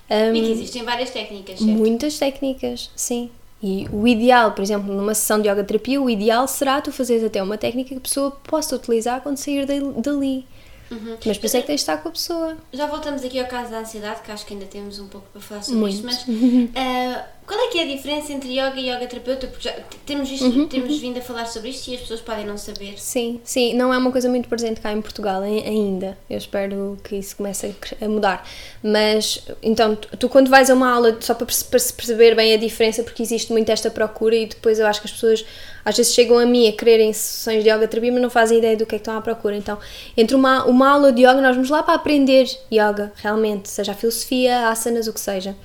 [0.10, 1.71] Um, e que existem várias técnicas, certo?
[1.71, 3.30] Muitas técnicas, sim.
[3.62, 7.23] E o ideal, por exemplo, numa sessão de yoga terapia, o ideal será tu fazeres
[7.23, 10.45] até uma técnica que a pessoa possa utilizar quando sair dali.
[10.89, 11.17] Uhum.
[11.25, 12.58] Mas por isso é que tens de estar com a pessoa.
[12.71, 15.41] Já voltamos aqui ao caso da ansiedade, que acho que ainda temos um pouco para
[15.41, 15.95] falar sobre Muito.
[15.95, 19.47] isto, mas uh, qual é que é a diferença entre yoga e yoga terapeuta?
[19.47, 19.73] Porque já
[20.05, 20.99] temos, visto, uhum, temos uhum.
[20.99, 22.99] vindo a falar sobre isto e as pessoas podem não saber.
[22.99, 26.17] Sim, sim, não é uma coisa muito presente cá em Portugal ainda.
[26.29, 28.45] Eu espero que isso comece a mudar.
[28.83, 32.53] Mas, então, tu, tu quando vais a uma aula, só para, para se perceber bem
[32.53, 35.45] a diferença, porque existe muito esta procura e depois eu acho que as pessoas
[35.86, 38.75] às vezes chegam a mim a quererem sessões de yoga terapia, mas não fazem ideia
[38.75, 39.55] do que é que estão à procura.
[39.55, 39.79] Então,
[40.17, 43.95] entre uma, uma aula de yoga, nós vamos lá para aprender yoga, realmente, seja a
[43.95, 45.55] filosofia, asanas, o que seja.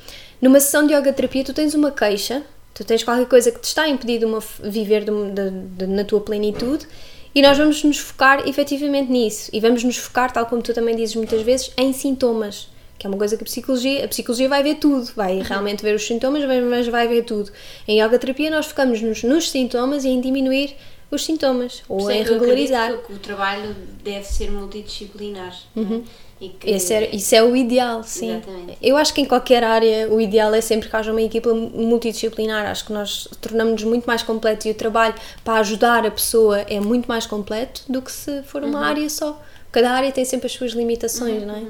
[0.42, 2.42] Numa sessão de yoga terapia, tu tens uma queixa,
[2.74, 5.86] tu tens qualquer coisa que te está a impedir de uma, viver de, de, de,
[5.86, 6.84] na tua plenitude
[7.32, 10.96] e nós vamos nos focar efetivamente nisso e vamos nos focar, tal como tu também
[10.96, 14.64] dizes muitas vezes, em sintomas, que é uma coisa que a psicologia, a psicologia vai
[14.64, 15.42] ver tudo, vai uhum.
[15.42, 17.52] realmente ver os sintomas, mas vai ver tudo.
[17.86, 20.74] Em yoga terapia nós focamos nos, nos sintomas e em diminuir
[21.14, 22.96] os sintomas ou é que regularizar.
[22.98, 25.54] que o trabalho deve ser multidisciplinar.
[25.76, 26.00] é?
[26.40, 28.30] E que- Esse é, isso é o ideal, sim.
[28.32, 28.76] Exatamente.
[28.82, 32.66] Eu acho que em qualquer área o ideal é sempre que haja uma equipa multidisciplinar.
[32.66, 36.80] Acho que nós tornamos-nos muito mais completos e o trabalho para ajudar a pessoa é
[36.80, 38.70] muito mais completo do que se for Uhum.
[38.70, 39.40] uma área só.
[39.70, 41.62] Cada área tem sempre as suas limitações, não é?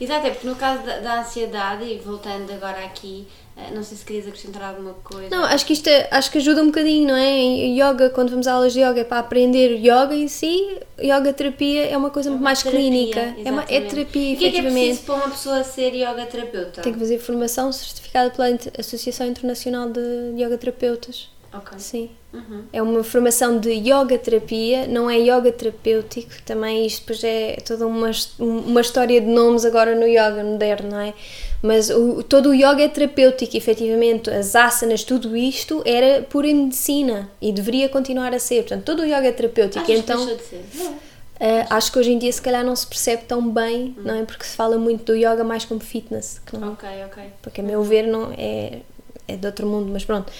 [0.00, 3.26] Exato, é porque no caso da, da ansiedade, e voltando agora aqui,
[3.74, 5.28] não sei se querias acrescentar alguma coisa.
[5.34, 7.38] Não, acho que isto é- acho que ajuda um bocadinho, não é?
[7.38, 11.86] Yoga, quando vamos a aulas de yoga é para aprender yoga em si, yoga terapia
[11.86, 13.20] é uma coisa muito mais Terapia, clínica.
[13.44, 14.86] É, uma, é terapia, E o que é que é efetivamente.
[14.88, 16.82] preciso para uma pessoa ser yoga terapeuta?
[16.82, 20.00] Tem que fazer formação certificada pela Associação Internacional de
[20.36, 21.28] Yoga Terapeutas.
[21.52, 21.78] Ok.
[21.78, 22.10] Sim.
[22.32, 22.62] Uhum.
[22.72, 27.86] É uma formação de yoga terapia, não é yoga terapêutico, também isto depois é toda
[27.86, 31.12] uma, uma história de nomes agora no yoga moderno, não é?
[31.60, 37.28] Mas o, todo o yoga é terapêutico, efetivamente, as asanas, tudo isto era pura medicina
[37.40, 38.62] e deveria continuar a ser.
[38.62, 39.82] Portanto, todo o yoga é terapêutico.
[39.82, 40.64] Achas então, que de ser?
[40.74, 40.92] Não.
[40.92, 44.24] Uh, acho que hoje em dia se calhar não se percebe tão bem, não é?
[44.24, 47.22] Porque se fala muito do yoga mais como fitness, que não, Ok, ok.
[47.42, 48.80] porque a meu ver não é,
[49.26, 50.30] é de outro mundo, mas pronto.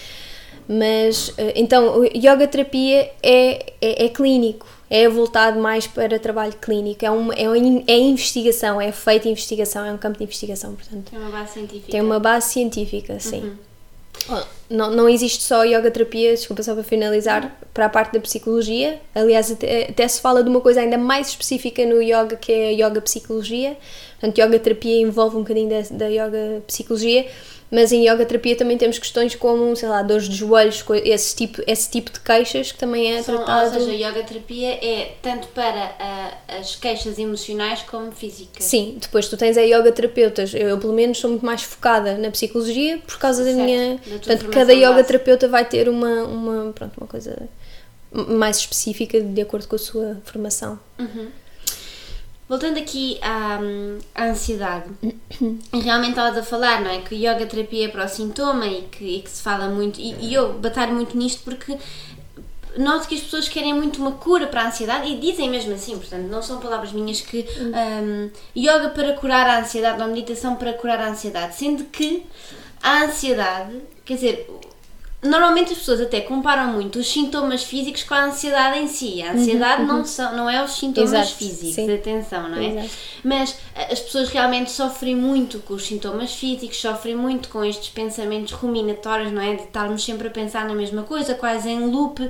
[0.73, 7.05] Mas uh, então, yoga terapia é, é, é clínico, é voltado mais para trabalho clínico,
[7.05, 7.47] é, uma, é,
[7.89, 11.11] é investigação, é feita investigação, é um campo de investigação, portanto.
[11.11, 11.91] Tem uma base científica.
[11.91, 13.53] Tem uma base científica, sim.
[14.29, 18.21] Oh, Não, não existe só yoga terapia, desculpa só para finalizar, para a parte da
[18.21, 19.01] psicologia.
[19.13, 22.69] Aliás, até, até se fala de uma coisa ainda mais específica no yoga, que é
[22.69, 23.77] a yoga psicologia.
[24.21, 27.27] Portanto, yoga terapia envolve um bocadinho da, da yoga psicologia,
[27.71, 31.63] mas em yoga terapia também temos questões como, sei lá, dores de joelhos, esse tipo,
[31.67, 33.79] esse tipo de queixas que também é São, tratado.
[33.79, 38.65] Ou seja, a yoga terapia é tanto para ah, as queixas emocionais como físicas.
[38.65, 40.53] Sim, depois tu tens a yoga terapeutas.
[40.53, 43.95] Eu, pelo menos, sou muito mais focada na psicologia por causa da Certo, minha.
[43.97, 45.05] da Portanto, cada yoga base.
[45.07, 47.49] terapeuta vai ter uma, uma, pronto, uma coisa
[48.13, 50.79] mais específica de acordo com a sua formação.
[52.51, 53.61] Voltando aqui à,
[54.13, 54.91] à ansiedade,
[55.73, 57.01] realmente estavas a falar, não é?
[57.01, 60.17] Que yoga terapia é para o sintoma e que, e que se fala muito, e,
[60.17, 61.79] e eu batalho muito nisto porque
[62.77, 65.97] noto que as pessoas querem muito uma cura para a ansiedade e dizem mesmo assim,
[65.97, 70.73] portanto, não são palavras minhas que hum, yoga para curar a ansiedade ou meditação para
[70.73, 72.27] curar a ansiedade, sendo que
[72.83, 74.51] a ansiedade, quer dizer,
[75.23, 79.21] Normalmente as pessoas até comparam muito os sintomas físicos com a ansiedade em si.
[79.21, 81.93] A ansiedade não, são, não é os sintomas Exato, físicos, sim.
[81.93, 82.71] atenção, não é?
[82.71, 82.91] Exato.
[83.23, 83.57] Mas
[83.91, 89.31] as pessoas realmente sofrem muito com os sintomas físicos, sofrem muito com estes pensamentos ruminatórios,
[89.31, 89.57] não é?
[89.57, 92.27] De estarmos sempre a pensar na mesma coisa, quase em loop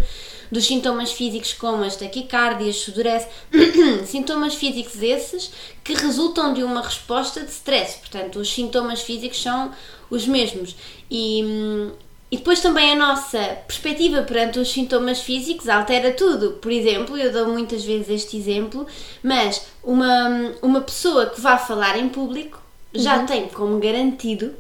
[0.50, 3.28] dos sintomas físicos como as taquicardias, sudorese,
[4.04, 5.52] sintomas físicos esses
[5.84, 7.98] que resultam de uma resposta de stress.
[8.00, 9.70] Portanto, os sintomas físicos são
[10.10, 10.74] os mesmos.
[11.08, 11.92] E, hum,
[12.30, 16.52] e depois também a nossa perspectiva perante os sintomas físicos altera tudo.
[16.52, 18.86] Por exemplo, eu dou muitas vezes este exemplo,
[19.22, 22.60] mas uma, uma pessoa que vá falar em público
[22.94, 24.54] já tem como garantido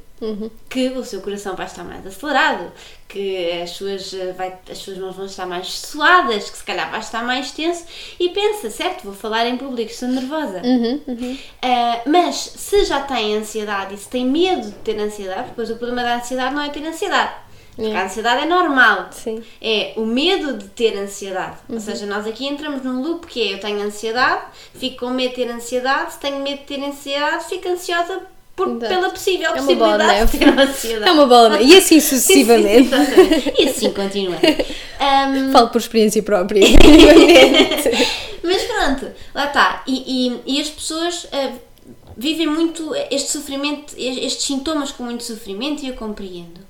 [0.68, 2.70] que o seu coração vai estar mais acelerado,
[3.08, 6.90] que as suas, eh, vai, as suas mãos vão estar mais suadas, que se calhar
[6.90, 7.84] vai estar mais tenso
[8.18, 10.60] e pensa, certo, vou falar em público, estou nervosa.
[11.62, 15.76] Ah, mas se já tem ansiedade e se tem medo de ter ansiedade, depois o
[15.76, 17.32] problema da ansiedade não é ter ansiedade.
[17.76, 19.08] Porque a ansiedade é normal.
[19.10, 19.42] Sim.
[19.60, 21.56] É o medo de ter ansiedade.
[21.68, 24.42] Ou seja, nós aqui entramos num loop que é eu tenho ansiedade,
[24.74, 28.20] fico com medo de ter ansiedade, se tenho medo de ter ansiedade, fico ansiosa
[28.54, 30.62] por, pela possível É uma bola de possibilidade de ter neve.
[30.62, 31.08] ansiedade.
[31.08, 31.72] É uma bola de neve.
[31.72, 32.90] E assim sucessivamente.
[32.90, 34.46] Sim, e assim continuando.
[34.98, 36.62] Ahm, Falo por experiência própria.
[38.42, 39.82] Mas pronto, lá está.
[39.86, 41.52] E, e, e as pessoas ah,
[42.16, 46.60] vivem muito este sofrimento, estes sintomas com muito sofrimento e eu compreendo.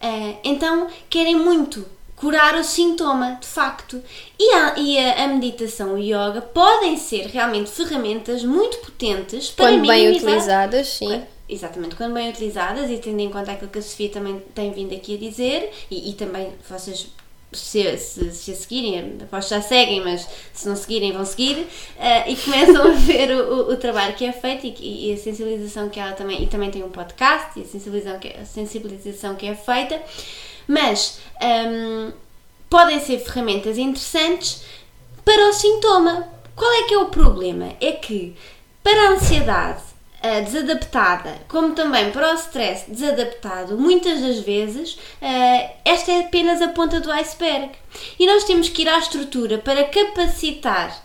[0.00, 1.84] Ah, então querem muito
[2.16, 4.02] curar o sintoma, de facto.
[4.38, 9.50] E a, e a, a meditação e o yoga podem ser realmente ferramentas muito potentes
[9.50, 11.22] para Quando bem minimizar- utilizadas, sim.
[11.48, 14.94] Exatamente, quando bem utilizadas e tendo em conta aquilo que a Sofia também tem vindo
[14.94, 17.08] aqui a dizer e, e também vocês
[17.52, 21.66] se, se, se a seguirem, que já seguem, mas se não seguirem vão seguir
[21.98, 25.16] eh, e começam a ver o, o, o trabalho que é feito e, e a
[25.16, 29.34] sensibilização que ela também, e também tem um podcast e a sensibilização que, a sensibilização
[29.34, 30.00] que é feita,
[30.68, 32.12] mas hum,
[32.68, 34.62] podem ser ferramentas interessantes
[35.24, 36.28] para o sintoma.
[36.54, 37.74] Qual é que é o problema?
[37.80, 38.36] É que
[38.82, 39.82] para a ansiedade
[40.22, 46.60] ah, desadaptada, como também para o stress desadaptado, muitas das vezes ah, esta é apenas
[46.60, 47.70] a ponta do iceberg.
[48.18, 51.02] E nós temos que ir à estrutura para capacitar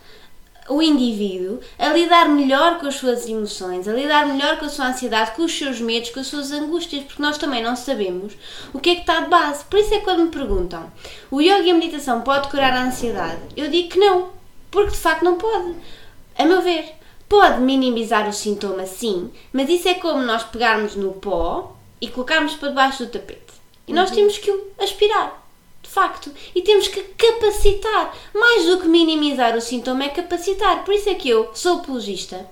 [0.67, 4.87] o indivíduo a lidar melhor com as suas emoções, a lidar melhor com a sua
[4.87, 8.33] ansiedade, com os seus medos, com as suas angústias, porque nós também não sabemos
[8.73, 9.63] o que é que está de base.
[9.65, 10.91] Por isso é que quando me perguntam
[11.29, 14.29] o yoga e a meditação pode curar a ansiedade, eu digo que não,
[14.71, 15.75] porque de facto não pode.
[16.37, 16.94] A meu ver,
[17.27, 22.53] pode minimizar o sintoma sim, mas isso é como nós pegarmos no pó e colocarmos
[22.55, 23.41] para debaixo do tapete.
[23.87, 24.15] E nós uhum.
[24.15, 25.45] temos que o aspirar
[25.95, 26.29] facto.
[26.53, 28.13] E temos que capacitar.
[28.33, 30.83] Mais do que minimizar o sintoma, é capacitar.
[30.83, 32.45] Por isso é que eu sou apologista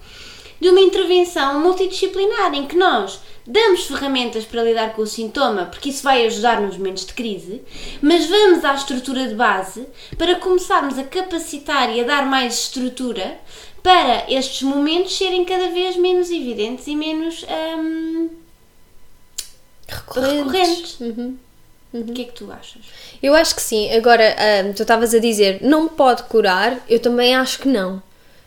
[0.62, 5.90] de uma intervenção multidisciplinar em que nós damos ferramentas para lidar com o sintoma, porque
[5.90, 7.62] isso vai ajudar nos momentos de crise,
[8.02, 9.86] mas vamos à estrutura de base
[10.18, 13.38] para começarmos a capacitar e a dar mais estrutura
[13.84, 17.46] para estes momentos serem cada vez menos evidentes e menos
[17.78, 18.30] hum,
[19.88, 20.38] recorrentes.
[20.38, 21.00] recorrentes.
[21.00, 21.38] Uhum.
[21.94, 22.02] Uhum.
[22.02, 22.82] O que é que tu achas?
[23.22, 23.94] Eu acho que sim.
[23.94, 28.02] Agora, um, tu estavas a dizer não pode curar, eu também acho que não.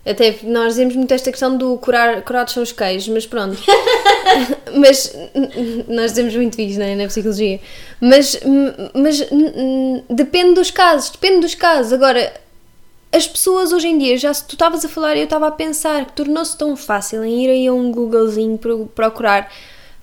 [0.05, 3.59] Até nós dizemos muito esta questão do curar, curados são os queijos, mas pronto.
[4.77, 5.12] mas
[5.88, 7.61] nós dizemos muito isso né, na psicologia.
[8.01, 8.38] Mas,
[8.94, 9.20] mas
[10.09, 11.92] depende dos casos, depende dos casos.
[11.92, 12.33] Agora,
[13.17, 16.05] as pessoas hoje em dia, já se tu estavas a falar, eu estava a pensar
[16.05, 18.61] que tornou-se tão fácil em ir aí a um Googlezinho
[18.95, 19.51] procurar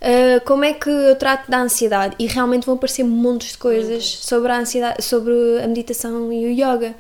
[0.02, 4.04] uh, como é que eu trato da ansiedade e realmente vão aparecer montes de coisas
[4.04, 5.32] sobre a ansiedade, sobre
[5.64, 6.96] a meditação e o yoga.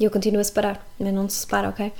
[0.00, 1.92] E eu continuo a separar, mas não se separa, ok?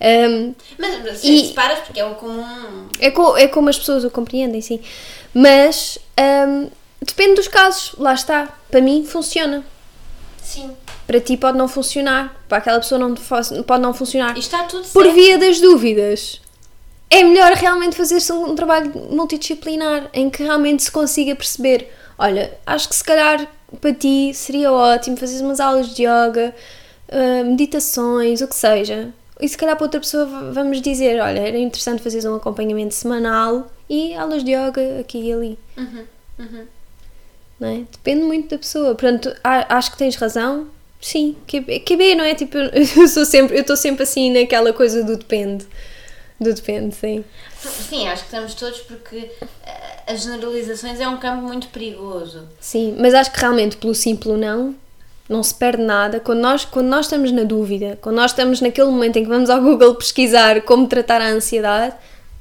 [0.00, 2.86] Um, mas se e, separas porque é o comum.
[3.00, 4.80] É, co, é como as pessoas o compreendem, sim.
[5.34, 5.98] Mas
[6.46, 6.70] um,
[7.02, 8.48] depende dos casos, lá está.
[8.70, 9.64] Para mim funciona.
[10.48, 10.74] Sim.
[11.06, 14.34] Para ti pode não funcionar, para aquela pessoa não pode não funcionar.
[14.34, 16.40] E está tudo Por via das dúvidas
[17.10, 22.88] é melhor realmente fazer-se um, trabalho multidisciplinar em que realmente se consiga perceber: olha, acho
[22.88, 23.46] que se calhar
[23.78, 26.54] para ti seria ótimo fazer umas aulas de yoga,
[27.10, 29.12] uh, meditações, o que seja.
[29.38, 33.70] E se calhar para outra pessoa vamos dizer: olha, era interessante fazer um acompanhamento semanal
[33.88, 35.58] e aulas de yoga aqui e ali.
[35.76, 36.04] Uhum,
[36.38, 36.66] uhum.
[37.58, 37.84] Não é?
[37.90, 38.94] Depende muito da pessoa.
[38.94, 40.68] Portanto, acho que tens razão.
[41.00, 41.36] Sim,
[41.96, 42.34] bem, não é?
[42.34, 45.66] Tipo, eu sou sempre, eu estou sempre assim naquela coisa do depende.
[46.40, 47.24] Do depende, sim.
[47.60, 49.30] Sim, acho que estamos todos porque
[49.66, 52.48] eh, as generalizações é um campo muito perigoso.
[52.60, 54.74] Sim, mas acho que realmente pelo simples não,
[55.28, 56.20] não se perde nada.
[56.20, 59.50] Quando nós, quando nós estamos na dúvida, quando nós estamos naquele momento em que vamos
[59.50, 61.96] ao Google pesquisar como tratar a ansiedade,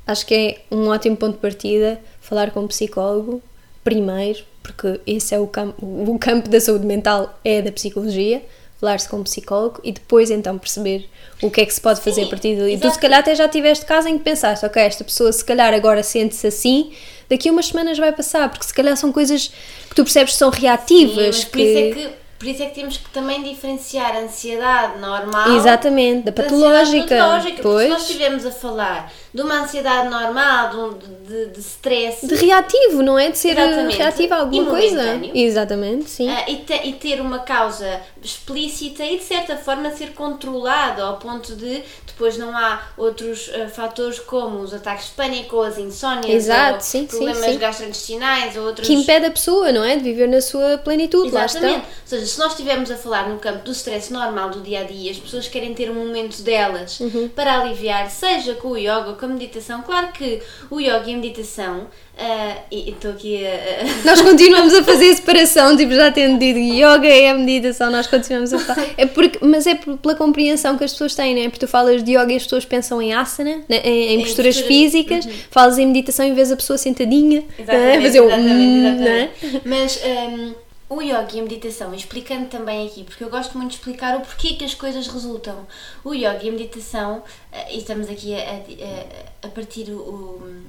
[0.06, 3.42] acho que é um ótimo ponto de partida falar com um psicólogo,
[3.84, 8.42] primeiro, porque esse é o campo, o campo da saúde mental é da psicologia
[8.80, 11.10] falar-se com um psicólogo e depois então perceber
[11.42, 12.76] o que é que se pode fazer Sim, a partir dali.
[12.76, 15.44] E tu se calhar até já tiveste caso em que pensaste, ok, esta pessoa se
[15.44, 16.92] calhar agora sente-se assim,
[17.30, 19.52] daqui a umas semanas vai passar, porque se calhar são coisas
[19.90, 21.38] que tu percebes que são reativas.
[21.38, 21.52] Sim, que...
[21.52, 25.56] Por, isso é que, por isso é que temos que também diferenciar a ansiedade normal
[25.56, 27.16] Exatamente, da patológica.
[27.16, 27.86] Da patológica pois.
[27.86, 32.26] se nós estivermos a falar de uma ansiedade normal, de, de, de stress.
[32.26, 33.30] De reativo, não é?
[33.30, 33.98] De ser Exatamente.
[33.98, 35.22] reativo a alguma coisa.
[35.34, 36.30] Exatamente, sim.
[36.30, 41.18] Uh, e, te, e, ter uma causa explícita e de certa forma ser controlado ao
[41.18, 41.84] ponto de
[42.18, 46.76] depois não há outros uh, fatores como os ataques de pânico ou as insónias Exato,
[46.76, 47.60] ou sim, problemas sim, sim.
[47.60, 48.88] gastrointestinais ou outros...
[48.88, 49.98] Que impede a pessoa, não é?
[49.98, 51.78] De viver na sua plenitude, Exatamente.
[51.78, 54.84] Ou seja, se nós estivermos a falar no campo do stress normal do dia a
[54.84, 57.30] dia, as pessoas querem ter um momento delas uhum.
[57.30, 59.82] para aliviar, seja com o yoga com a meditação.
[59.82, 63.84] Claro que o yoga e a meditação Uh, e estou aqui a.
[64.04, 68.52] Nós continuamos a fazer separação, tipo, já tendo dito yoga é a meditação, nós continuamos
[68.54, 68.88] a falar.
[68.98, 71.50] É porque, mas é pela compreensão que as pessoas têm, não é?
[71.50, 73.82] Porque tu falas de yoga e as pessoas pensam em asana, né?
[73.84, 74.68] em, em, posturas postura...
[74.68, 75.32] físicas, uhum.
[75.52, 78.26] falas em meditação e vês a pessoa sentadinha, exatamente, fazer o.
[78.26, 79.32] Exatamente, é?
[79.64, 80.02] Mas.
[80.04, 84.16] Um, o yoga e a meditação, explicando também aqui, porque eu gosto muito de explicar
[84.16, 85.68] o porquê que as coisas resultam.
[86.04, 90.64] O yoga e a meditação, eh, e estamos aqui a, a, a partir o,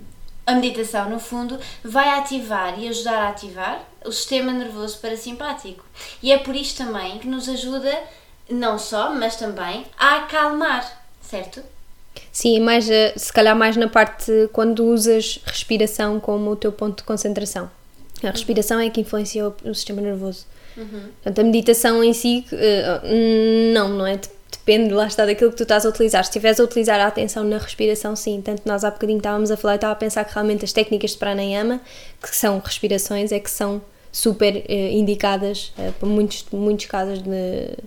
[0.45, 5.85] a meditação, no fundo, vai ativar e ajudar a ativar o sistema nervoso parasimpático.
[6.23, 7.97] E é por isto também que nos ajuda,
[8.51, 11.63] não só, mas também, a acalmar, certo?
[12.33, 16.99] Sim, mais, eh, se calhar mais na parte quando usas respiração como o teu ponto
[16.99, 17.71] de concentração.
[18.23, 20.47] A respiração é que influencia o, sistema nervoso.
[20.77, 21.03] Uhum.
[21.23, 24.19] Portanto, a meditação em si, uh, não, não é?
[24.69, 26.23] depende, lá está, daquilo que tu estás a utilizar.
[26.25, 28.43] Se estiveres a utilizar a atenção na respiração, sim.
[28.43, 31.17] Tanto nós há bocadinho estávamos a falar, estava a pensar que realmente as técnicas de
[31.17, 31.81] pranayama,
[32.21, 33.81] que são respirações, é que são
[34.13, 37.83] super eh, indicadas eh, para muitos, muitos casos de, uh,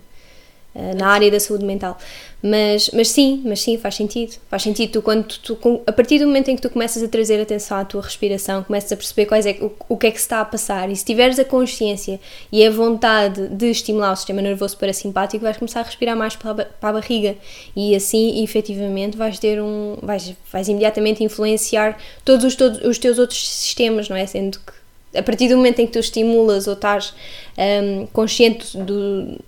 [0.74, 1.98] na área da saúde mental.
[2.42, 4.36] Mas, mas sim, mas sim, faz sentido.
[4.48, 5.56] Faz sentido tu, quando tu,
[5.86, 8.90] a partir do momento em que tu começas a trazer atenção à tua respiração, começas
[8.90, 11.04] a perceber quais é, o, o que é que se está a passar e se
[11.04, 12.18] tiveres a consciência
[12.50, 16.50] e a vontade de estimular o sistema nervoso parasimpático, vais começar a respirar mais para
[16.50, 17.36] a, para a barriga
[17.76, 19.96] e assim, efetivamente, vais ter um.
[20.02, 24.26] vais, vais imediatamente influenciar todos os, todos os teus outros sistemas, não é?
[24.26, 24.82] Sendo que
[25.14, 27.14] a partir do momento em que tu estimulas ou estás
[27.56, 29.38] um, consciente do.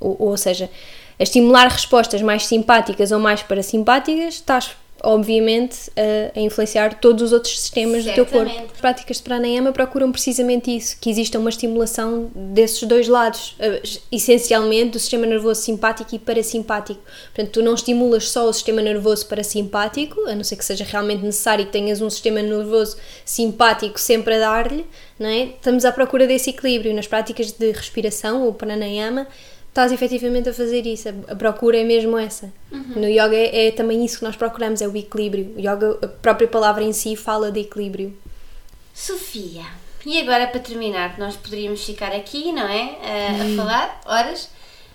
[0.00, 0.70] Ou, ou seja,
[1.18, 7.32] a estimular respostas mais simpáticas ou mais parasimpáticas, estás obviamente a, a, influenciar todos os
[7.32, 8.26] outros sistemas Certamente.
[8.26, 8.72] do teu corpo.
[8.72, 14.00] As práticas de pranayama procuram precisamente isso, que exista uma estimulação desses dois lados, uh,
[14.10, 17.00] essencialmente do sistema nervoso simpático e parasimpático.
[17.34, 21.24] Portanto, tu não estimulas só o sistema nervoso parasimpático, a não ser que seja realmente
[21.24, 24.84] necessário que tenhas um sistema nervoso simpático sempre a dar-lhe,
[25.18, 25.42] não é?
[25.44, 29.28] Estamos à procura desse equilíbrio nas práticas de respiração, o pranayama,
[29.78, 31.08] estás efetivamente a fazer isso.
[31.28, 32.52] A procura é mesmo essa.
[32.72, 32.94] Uhum.
[32.96, 35.54] No yoga é, é, também isso que nós procuramos, é o equilíbrio.
[35.56, 38.16] O yoga, a própria palavra em si fala de equilíbrio.
[38.92, 39.64] Sofia,
[40.04, 42.96] e agora para terminar, nós poderíamos ficar aqui, não é?
[43.00, 44.50] Uh, a falar horas,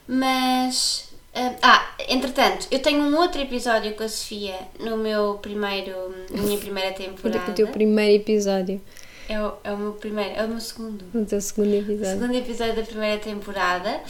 [0.06, 1.10] mas.
[1.34, 6.14] Uh, ah, entretanto, eu tenho um outro episódio com a Sofia no meu primeiro.
[6.30, 7.52] na minha primeira temporada.
[7.52, 8.82] O teu primeiro episódio.
[9.30, 11.06] É o, é o meu primeiro, é o meu segundo.
[11.16, 12.18] O teu segundo episódio.
[12.18, 14.02] O segundo episódio da primeira temporada.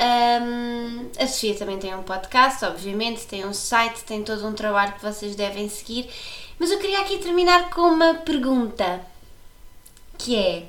[0.00, 4.94] Um, a Sofia também tem um podcast, obviamente, tem um site, tem todo um trabalho
[4.94, 6.08] que vocês devem seguir.
[6.58, 9.04] Mas eu queria aqui terminar com uma pergunta
[10.16, 10.68] que é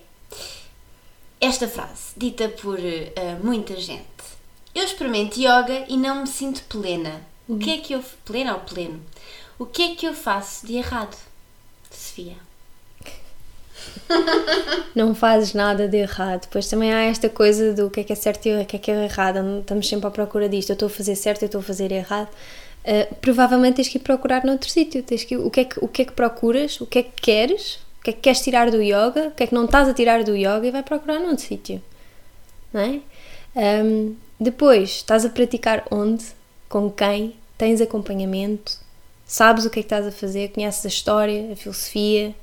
[1.40, 4.06] esta frase, dita por uh, muita gente.
[4.76, 7.26] Eu experimento yoga e não me sinto plena.
[7.48, 8.04] O que é que eu.
[8.24, 9.02] plena ou pleno?
[9.60, 11.18] O que é que eu faço de errado?
[11.90, 12.51] Sofia.
[14.96, 16.42] Não fazes nada de errado.
[16.42, 18.80] Depois também há esta coisa do que é que é certo e o que é
[18.80, 19.60] que é errado.
[19.60, 20.70] Estamos sempre à procura disto.
[20.70, 22.30] Eu estou a fazer certo, eu estou a fazer errado.
[22.84, 25.04] Uh, provavelmente tens que ir procurar noutro sítio.
[25.04, 26.80] Tens que, o, que é que, o que é que procuras?
[26.82, 27.76] O que é que queres?
[28.00, 29.28] O que é que queres tirar do yoga?
[29.28, 30.66] O que é que não estás a tirar do yoga?
[30.66, 31.82] E vai procurar noutro sítio.
[32.74, 33.02] Não é?
[33.84, 36.26] Um, depois, estás a praticar onde?
[36.68, 37.36] Com quem?
[37.58, 38.80] Tens acompanhamento?
[39.26, 40.50] Sabes o que é que estás a fazer?
[40.50, 42.34] Conheces a história, a filosofia?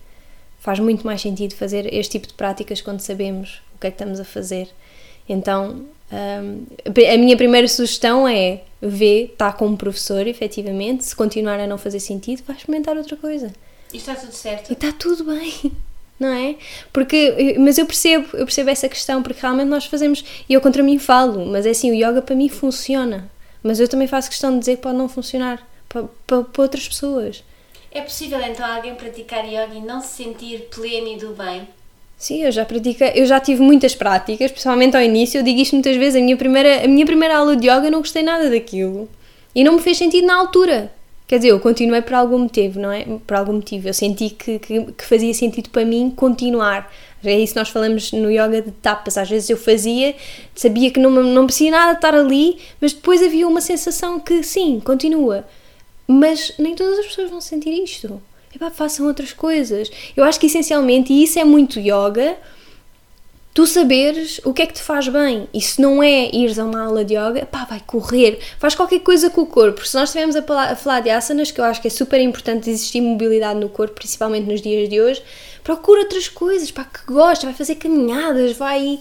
[0.59, 3.95] Faz muito mais sentido fazer este tipo de práticas quando sabemos o que é que
[3.95, 4.69] estamos a fazer.
[5.29, 11.61] Então, um, a minha primeira sugestão é ver, está com um professor, efetivamente, se continuar
[11.61, 13.53] a não fazer sentido, vai experimentar outra coisa.
[13.93, 14.71] E está tudo certo.
[14.71, 15.53] E está tudo bem.
[16.19, 16.57] Não é?
[16.93, 20.83] Porque, mas eu percebo, eu percebo essa questão, porque realmente nós fazemos, e eu contra
[20.83, 23.31] mim falo, mas é assim, o yoga para mim funciona,
[23.63, 26.89] mas eu também faço questão de dizer que pode não funcionar para, para, para outras
[26.89, 27.45] pessoas.
[27.91, 31.67] É possível então alguém praticar yoga e não se sentir pleno e do bem?
[32.17, 35.75] Sim, eu já pratiquei, eu já tive muitas práticas, principalmente ao início, eu digo isto
[35.75, 38.51] muitas vezes, a minha primeira, a minha primeira aula de yoga eu não gostei nada
[38.51, 39.09] daquilo.
[39.55, 40.93] E não me fez sentido na altura.
[41.27, 43.05] Quer dizer, eu continuei por algum motivo, não é?
[43.27, 43.89] Por algum motivo.
[43.89, 46.91] Eu senti que, que, que fazia sentido para mim continuar.
[47.23, 49.19] É isso que nós falamos no yoga de tapas.
[49.19, 50.15] Às vezes eu fazia,
[50.55, 54.81] sabia que não, não precisava nada estar ali, mas depois havia uma sensação que sim,
[54.81, 55.45] continua.
[56.09, 58.21] Mas nem todas as pessoas vão sentir isto.
[58.55, 59.91] Epá, façam outras coisas.
[60.17, 62.35] Eu acho que essencialmente, e isso é muito yoga,
[63.53, 65.49] tu saberes o que é que te faz bem.
[65.53, 69.01] E se não é ires a uma aula de yoga, pá, vai correr, faz qualquer
[69.01, 69.87] coisa com o corpo.
[69.87, 73.01] Se nós estivermos a falar de asanas, que eu acho que é super importante existir
[73.01, 75.23] mobilidade no corpo, principalmente nos dias de hoje,
[75.63, 78.99] procura outras coisas, pá, que gosta, vai fazer caminhadas, vai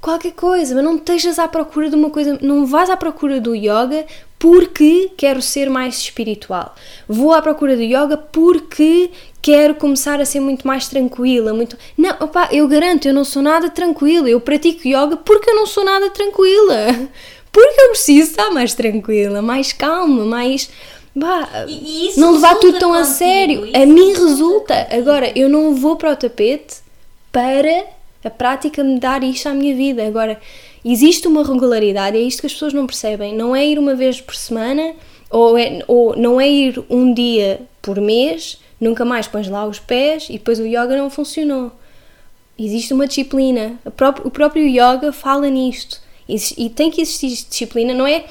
[0.00, 3.54] qualquer coisa, mas não estejas à procura de uma coisa, não vás à procura do
[3.54, 4.06] yoga
[4.38, 6.74] porque quero ser mais espiritual.
[7.08, 9.10] Vou à procura do yoga porque
[9.40, 13.42] quero começar a ser muito mais tranquila, muito Não, opa, eu garanto, eu não sou
[13.42, 14.28] nada tranquila.
[14.28, 17.08] Eu pratico yoga porque eu não sou nada tranquila.
[17.52, 20.68] Porque eu preciso estar mais tranquila, mais calma, mais
[21.16, 23.70] Bah, e, e não levar tudo tão contigo, a sério.
[23.74, 24.74] A mim resulta.
[24.74, 25.00] Contigo.
[25.00, 26.76] Agora, eu não vou para o tapete
[27.32, 27.86] para
[28.22, 30.06] a prática me dar isto à minha vida.
[30.06, 30.38] Agora,
[30.92, 33.34] existe uma regularidade, é isto que as pessoas não percebem.
[33.34, 34.94] Não é ir uma vez por semana
[35.30, 39.78] ou, é, ou não é ir um dia por mês, nunca mais pões lá os
[39.78, 41.72] pés e depois o yoga não funcionou.
[42.58, 43.78] Existe uma disciplina.
[44.24, 46.00] O próprio yoga fala nisto.
[46.28, 48.24] E tem que existir disciplina, não é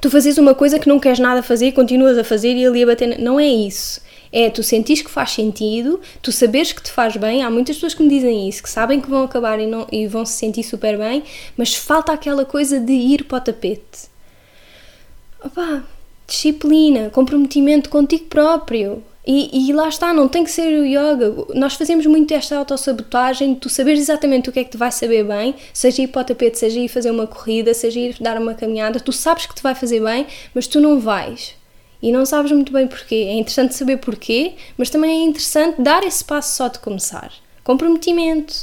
[0.00, 2.86] tu fazes uma coisa que não queres nada fazer continuas a fazer e ali a
[2.86, 3.18] bater.
[3.18, 4.00] Não é isso.
[4.38, 7.42] É tu sentires que faz sentido, tu saberes que te faz bem.
[7.42, 10.06] Há muitas pessoas que me dizem isso, que sabem que vão acabar e, não, e
[10.06, 11.22] vão se sentir super bem,
[11.56, 14.10] mas falta aquela coisa de ir para o tapete.
[15.42, 15.82] Opa,
[16.26, 19.02] disciplina, comprometimento contigo próprio.
[19.26, 21.34] E, e, lá está, não tem que ser o yoga.
[21.54, 24.92] Nós fazemos muito esta autossabotagem de tu saberes exatamente o que é que te vai
[24.92, 28.38] saber bem, seja ir para o tapete, seja ir fazer uma corrida, seja ir dar
[28.38, 31.55] uma caminhada, tu sabes que te vai fazer bem, mas tu não vais.
[32.02, 33.26] E não sabes muito bem porquê.
[33.28, 37.32] É interessante saber porquê, mas também é interessante dar esse passo só de começar.
[37.64, 38.54] Comprometimento.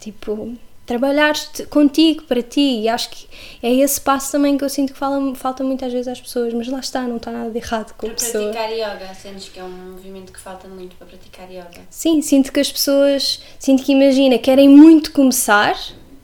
[0.00, 1.34] Tipo, trabalhar
[1.70, 3.26] contigo, para ti, e acho que
[3.62, 6.68] é esse passo também que eu sinto que fala, falta muitas vezes às pessoas, mas
[6.68, 8.52] lá está, não está nada de errado com para a pessoa.
[8.52, 11.82] Para praticar yoga, sentes que é um movimento que falta muito para praticar yoga?
[11.88, 15.76] Sim, sinto que as pessoas, sinto que imagina, querem muito começar,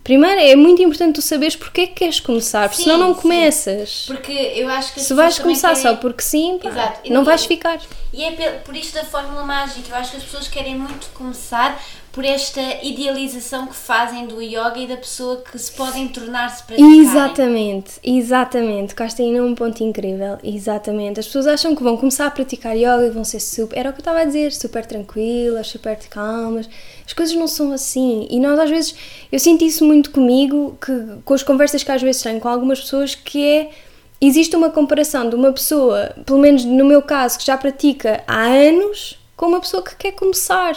[0.04, 3.14] Primeiro é muito importante tu saberes porque é que queres começar, porque sim, senão não
[3.14, 3.20] sim.
[3.20, 4.04] começas.
[4.06, 5.82] Porque eu acho que Se vais começar querem...
[5.82, 7.12] só porque sim, pá, Exato.
[7.12, 7.78] não vais ficar.
[8.12, 8.32] E é
[8.64, 11.78] por isto da fórmula mágica, eu acho que as pessoas querem muito começar
[12.12, 17.00] por esta idealização que fazem do yoga e da pessoa que se podem tornar-se praticarem.
[17.00, 18.94] Exatamente, exatamente.
[18.94, 20.38] Cá aí num ponto incrível.
[20.42, 21.20] Exatamente.
[21.20, 23.78] As pessoas acham que vão começar a praticar yoga e vão ser super.
[23.78, 26.68] Era o que eu estava a dizer, super tranquilas, super calmas.
[27.06, 28.26] As coisas não são assim.
[28.30, 28.94] E nós, às vezes,
[29.30, 32.80] eu sinto isso muito comigo, que, com as conversas que às vezes tenho com algumas
[32.80, 33.70] pessoas, que é
[34.20, 38.46] existe uma comparação de uma pessoa, pelo menos no meu caso, que já pratica há
[38.46, 40.76] anos, com uma pessoa que quer começar.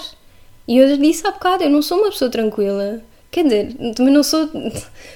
[0.72, 3.01] E eu disse há bocado, eu não sou uma pessoa tranquila.
[3.30, 4.49] Quer dizer, também não sou,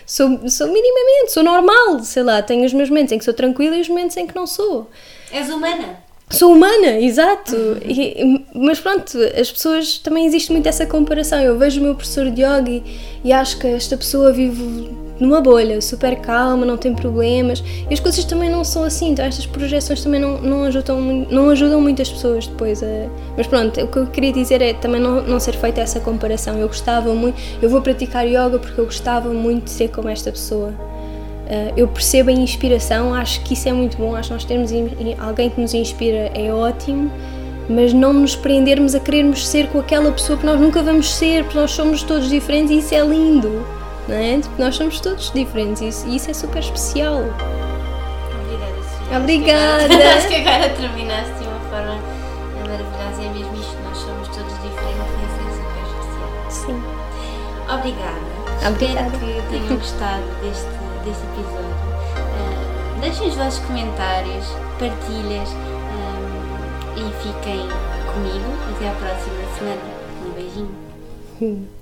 [0.06, 0.50] sou.
[0.50, 2.42] Sou minimamente, sou normal, sei lá.
[2.42, 4.90] Tenho os meus momentos em que sou tranquila e os momentos em que não sou.
[5.32, 6.04] És humana.
[6.30, 7.56] Sou humana, exato.
[7.86, 9.98] E, mas pronto, as pessoas.
[10.00, 11.40] Também existe muito essa comparação.
[11.40, 12.84] Eu vejo o meu professor de yoga e,
[13.24, 14.90] e acho que esta pessoa vive
[15.20, 17.64] numa bolha, super calma, não tem problemas.
[17.90, 21.50] E as coisas também não são assim, então estas projeções também não, não, ajudam, não
[21.50, 23.08] ajudam muitas pessoas depois a.
[23.38, 26.58] Mas pronto, o que eu queria dizer é também não, não ser feita essa comparação.
[26.58, 30.32] Eu gostava muito, eu vou praticar yoga porque eu gostava muito de ser como esta
[30.32, 30.70] pessoa.
[30.70, 34.72] Uh, eu percebo a inspiração, acho que isso é muito bom, acho que nós termos
[35.20, 37.12] alguém que nos inspira é ótimo,
[37.70, 41.44] mas não nos prendermos a querermos ser com aquela pessoa que nós nunca vamos ser,
[41.44, 43.64] porque nós somos todos diferentes e isso é lindo
[44.08, 44.40] não é?
[44.40, 47.22] Tipo, nós somos todos diferentes e isso, isso é super especial.
[49.16, 49.86] Obrigada.
[49.86, 50.16] Obrigada!
[50.16, 51.98] Acho que agora terminaste de uma forma
[52.68, 56.30] maravilhosa e é mesmo isto, nós somos todos diferentes e isso é super especial.
[56.50, 56.84] Sim.
[57.72, 58.36] Obrigada.
[58.68, 59.08] Obrigada.
[59.08, 60.68] Espero que tenham gostado deste,
[61.04, 61.76] deste episódio.
[62.16, 64.46] Uh, deixem os vossos comentários,
[64.80, 67.68] partilhas um, e fiquem
[68.12, 68.50] comigo.
[68.76, 69.82] Até à próxima semana.
[70.26, 71.75] Um beijinho.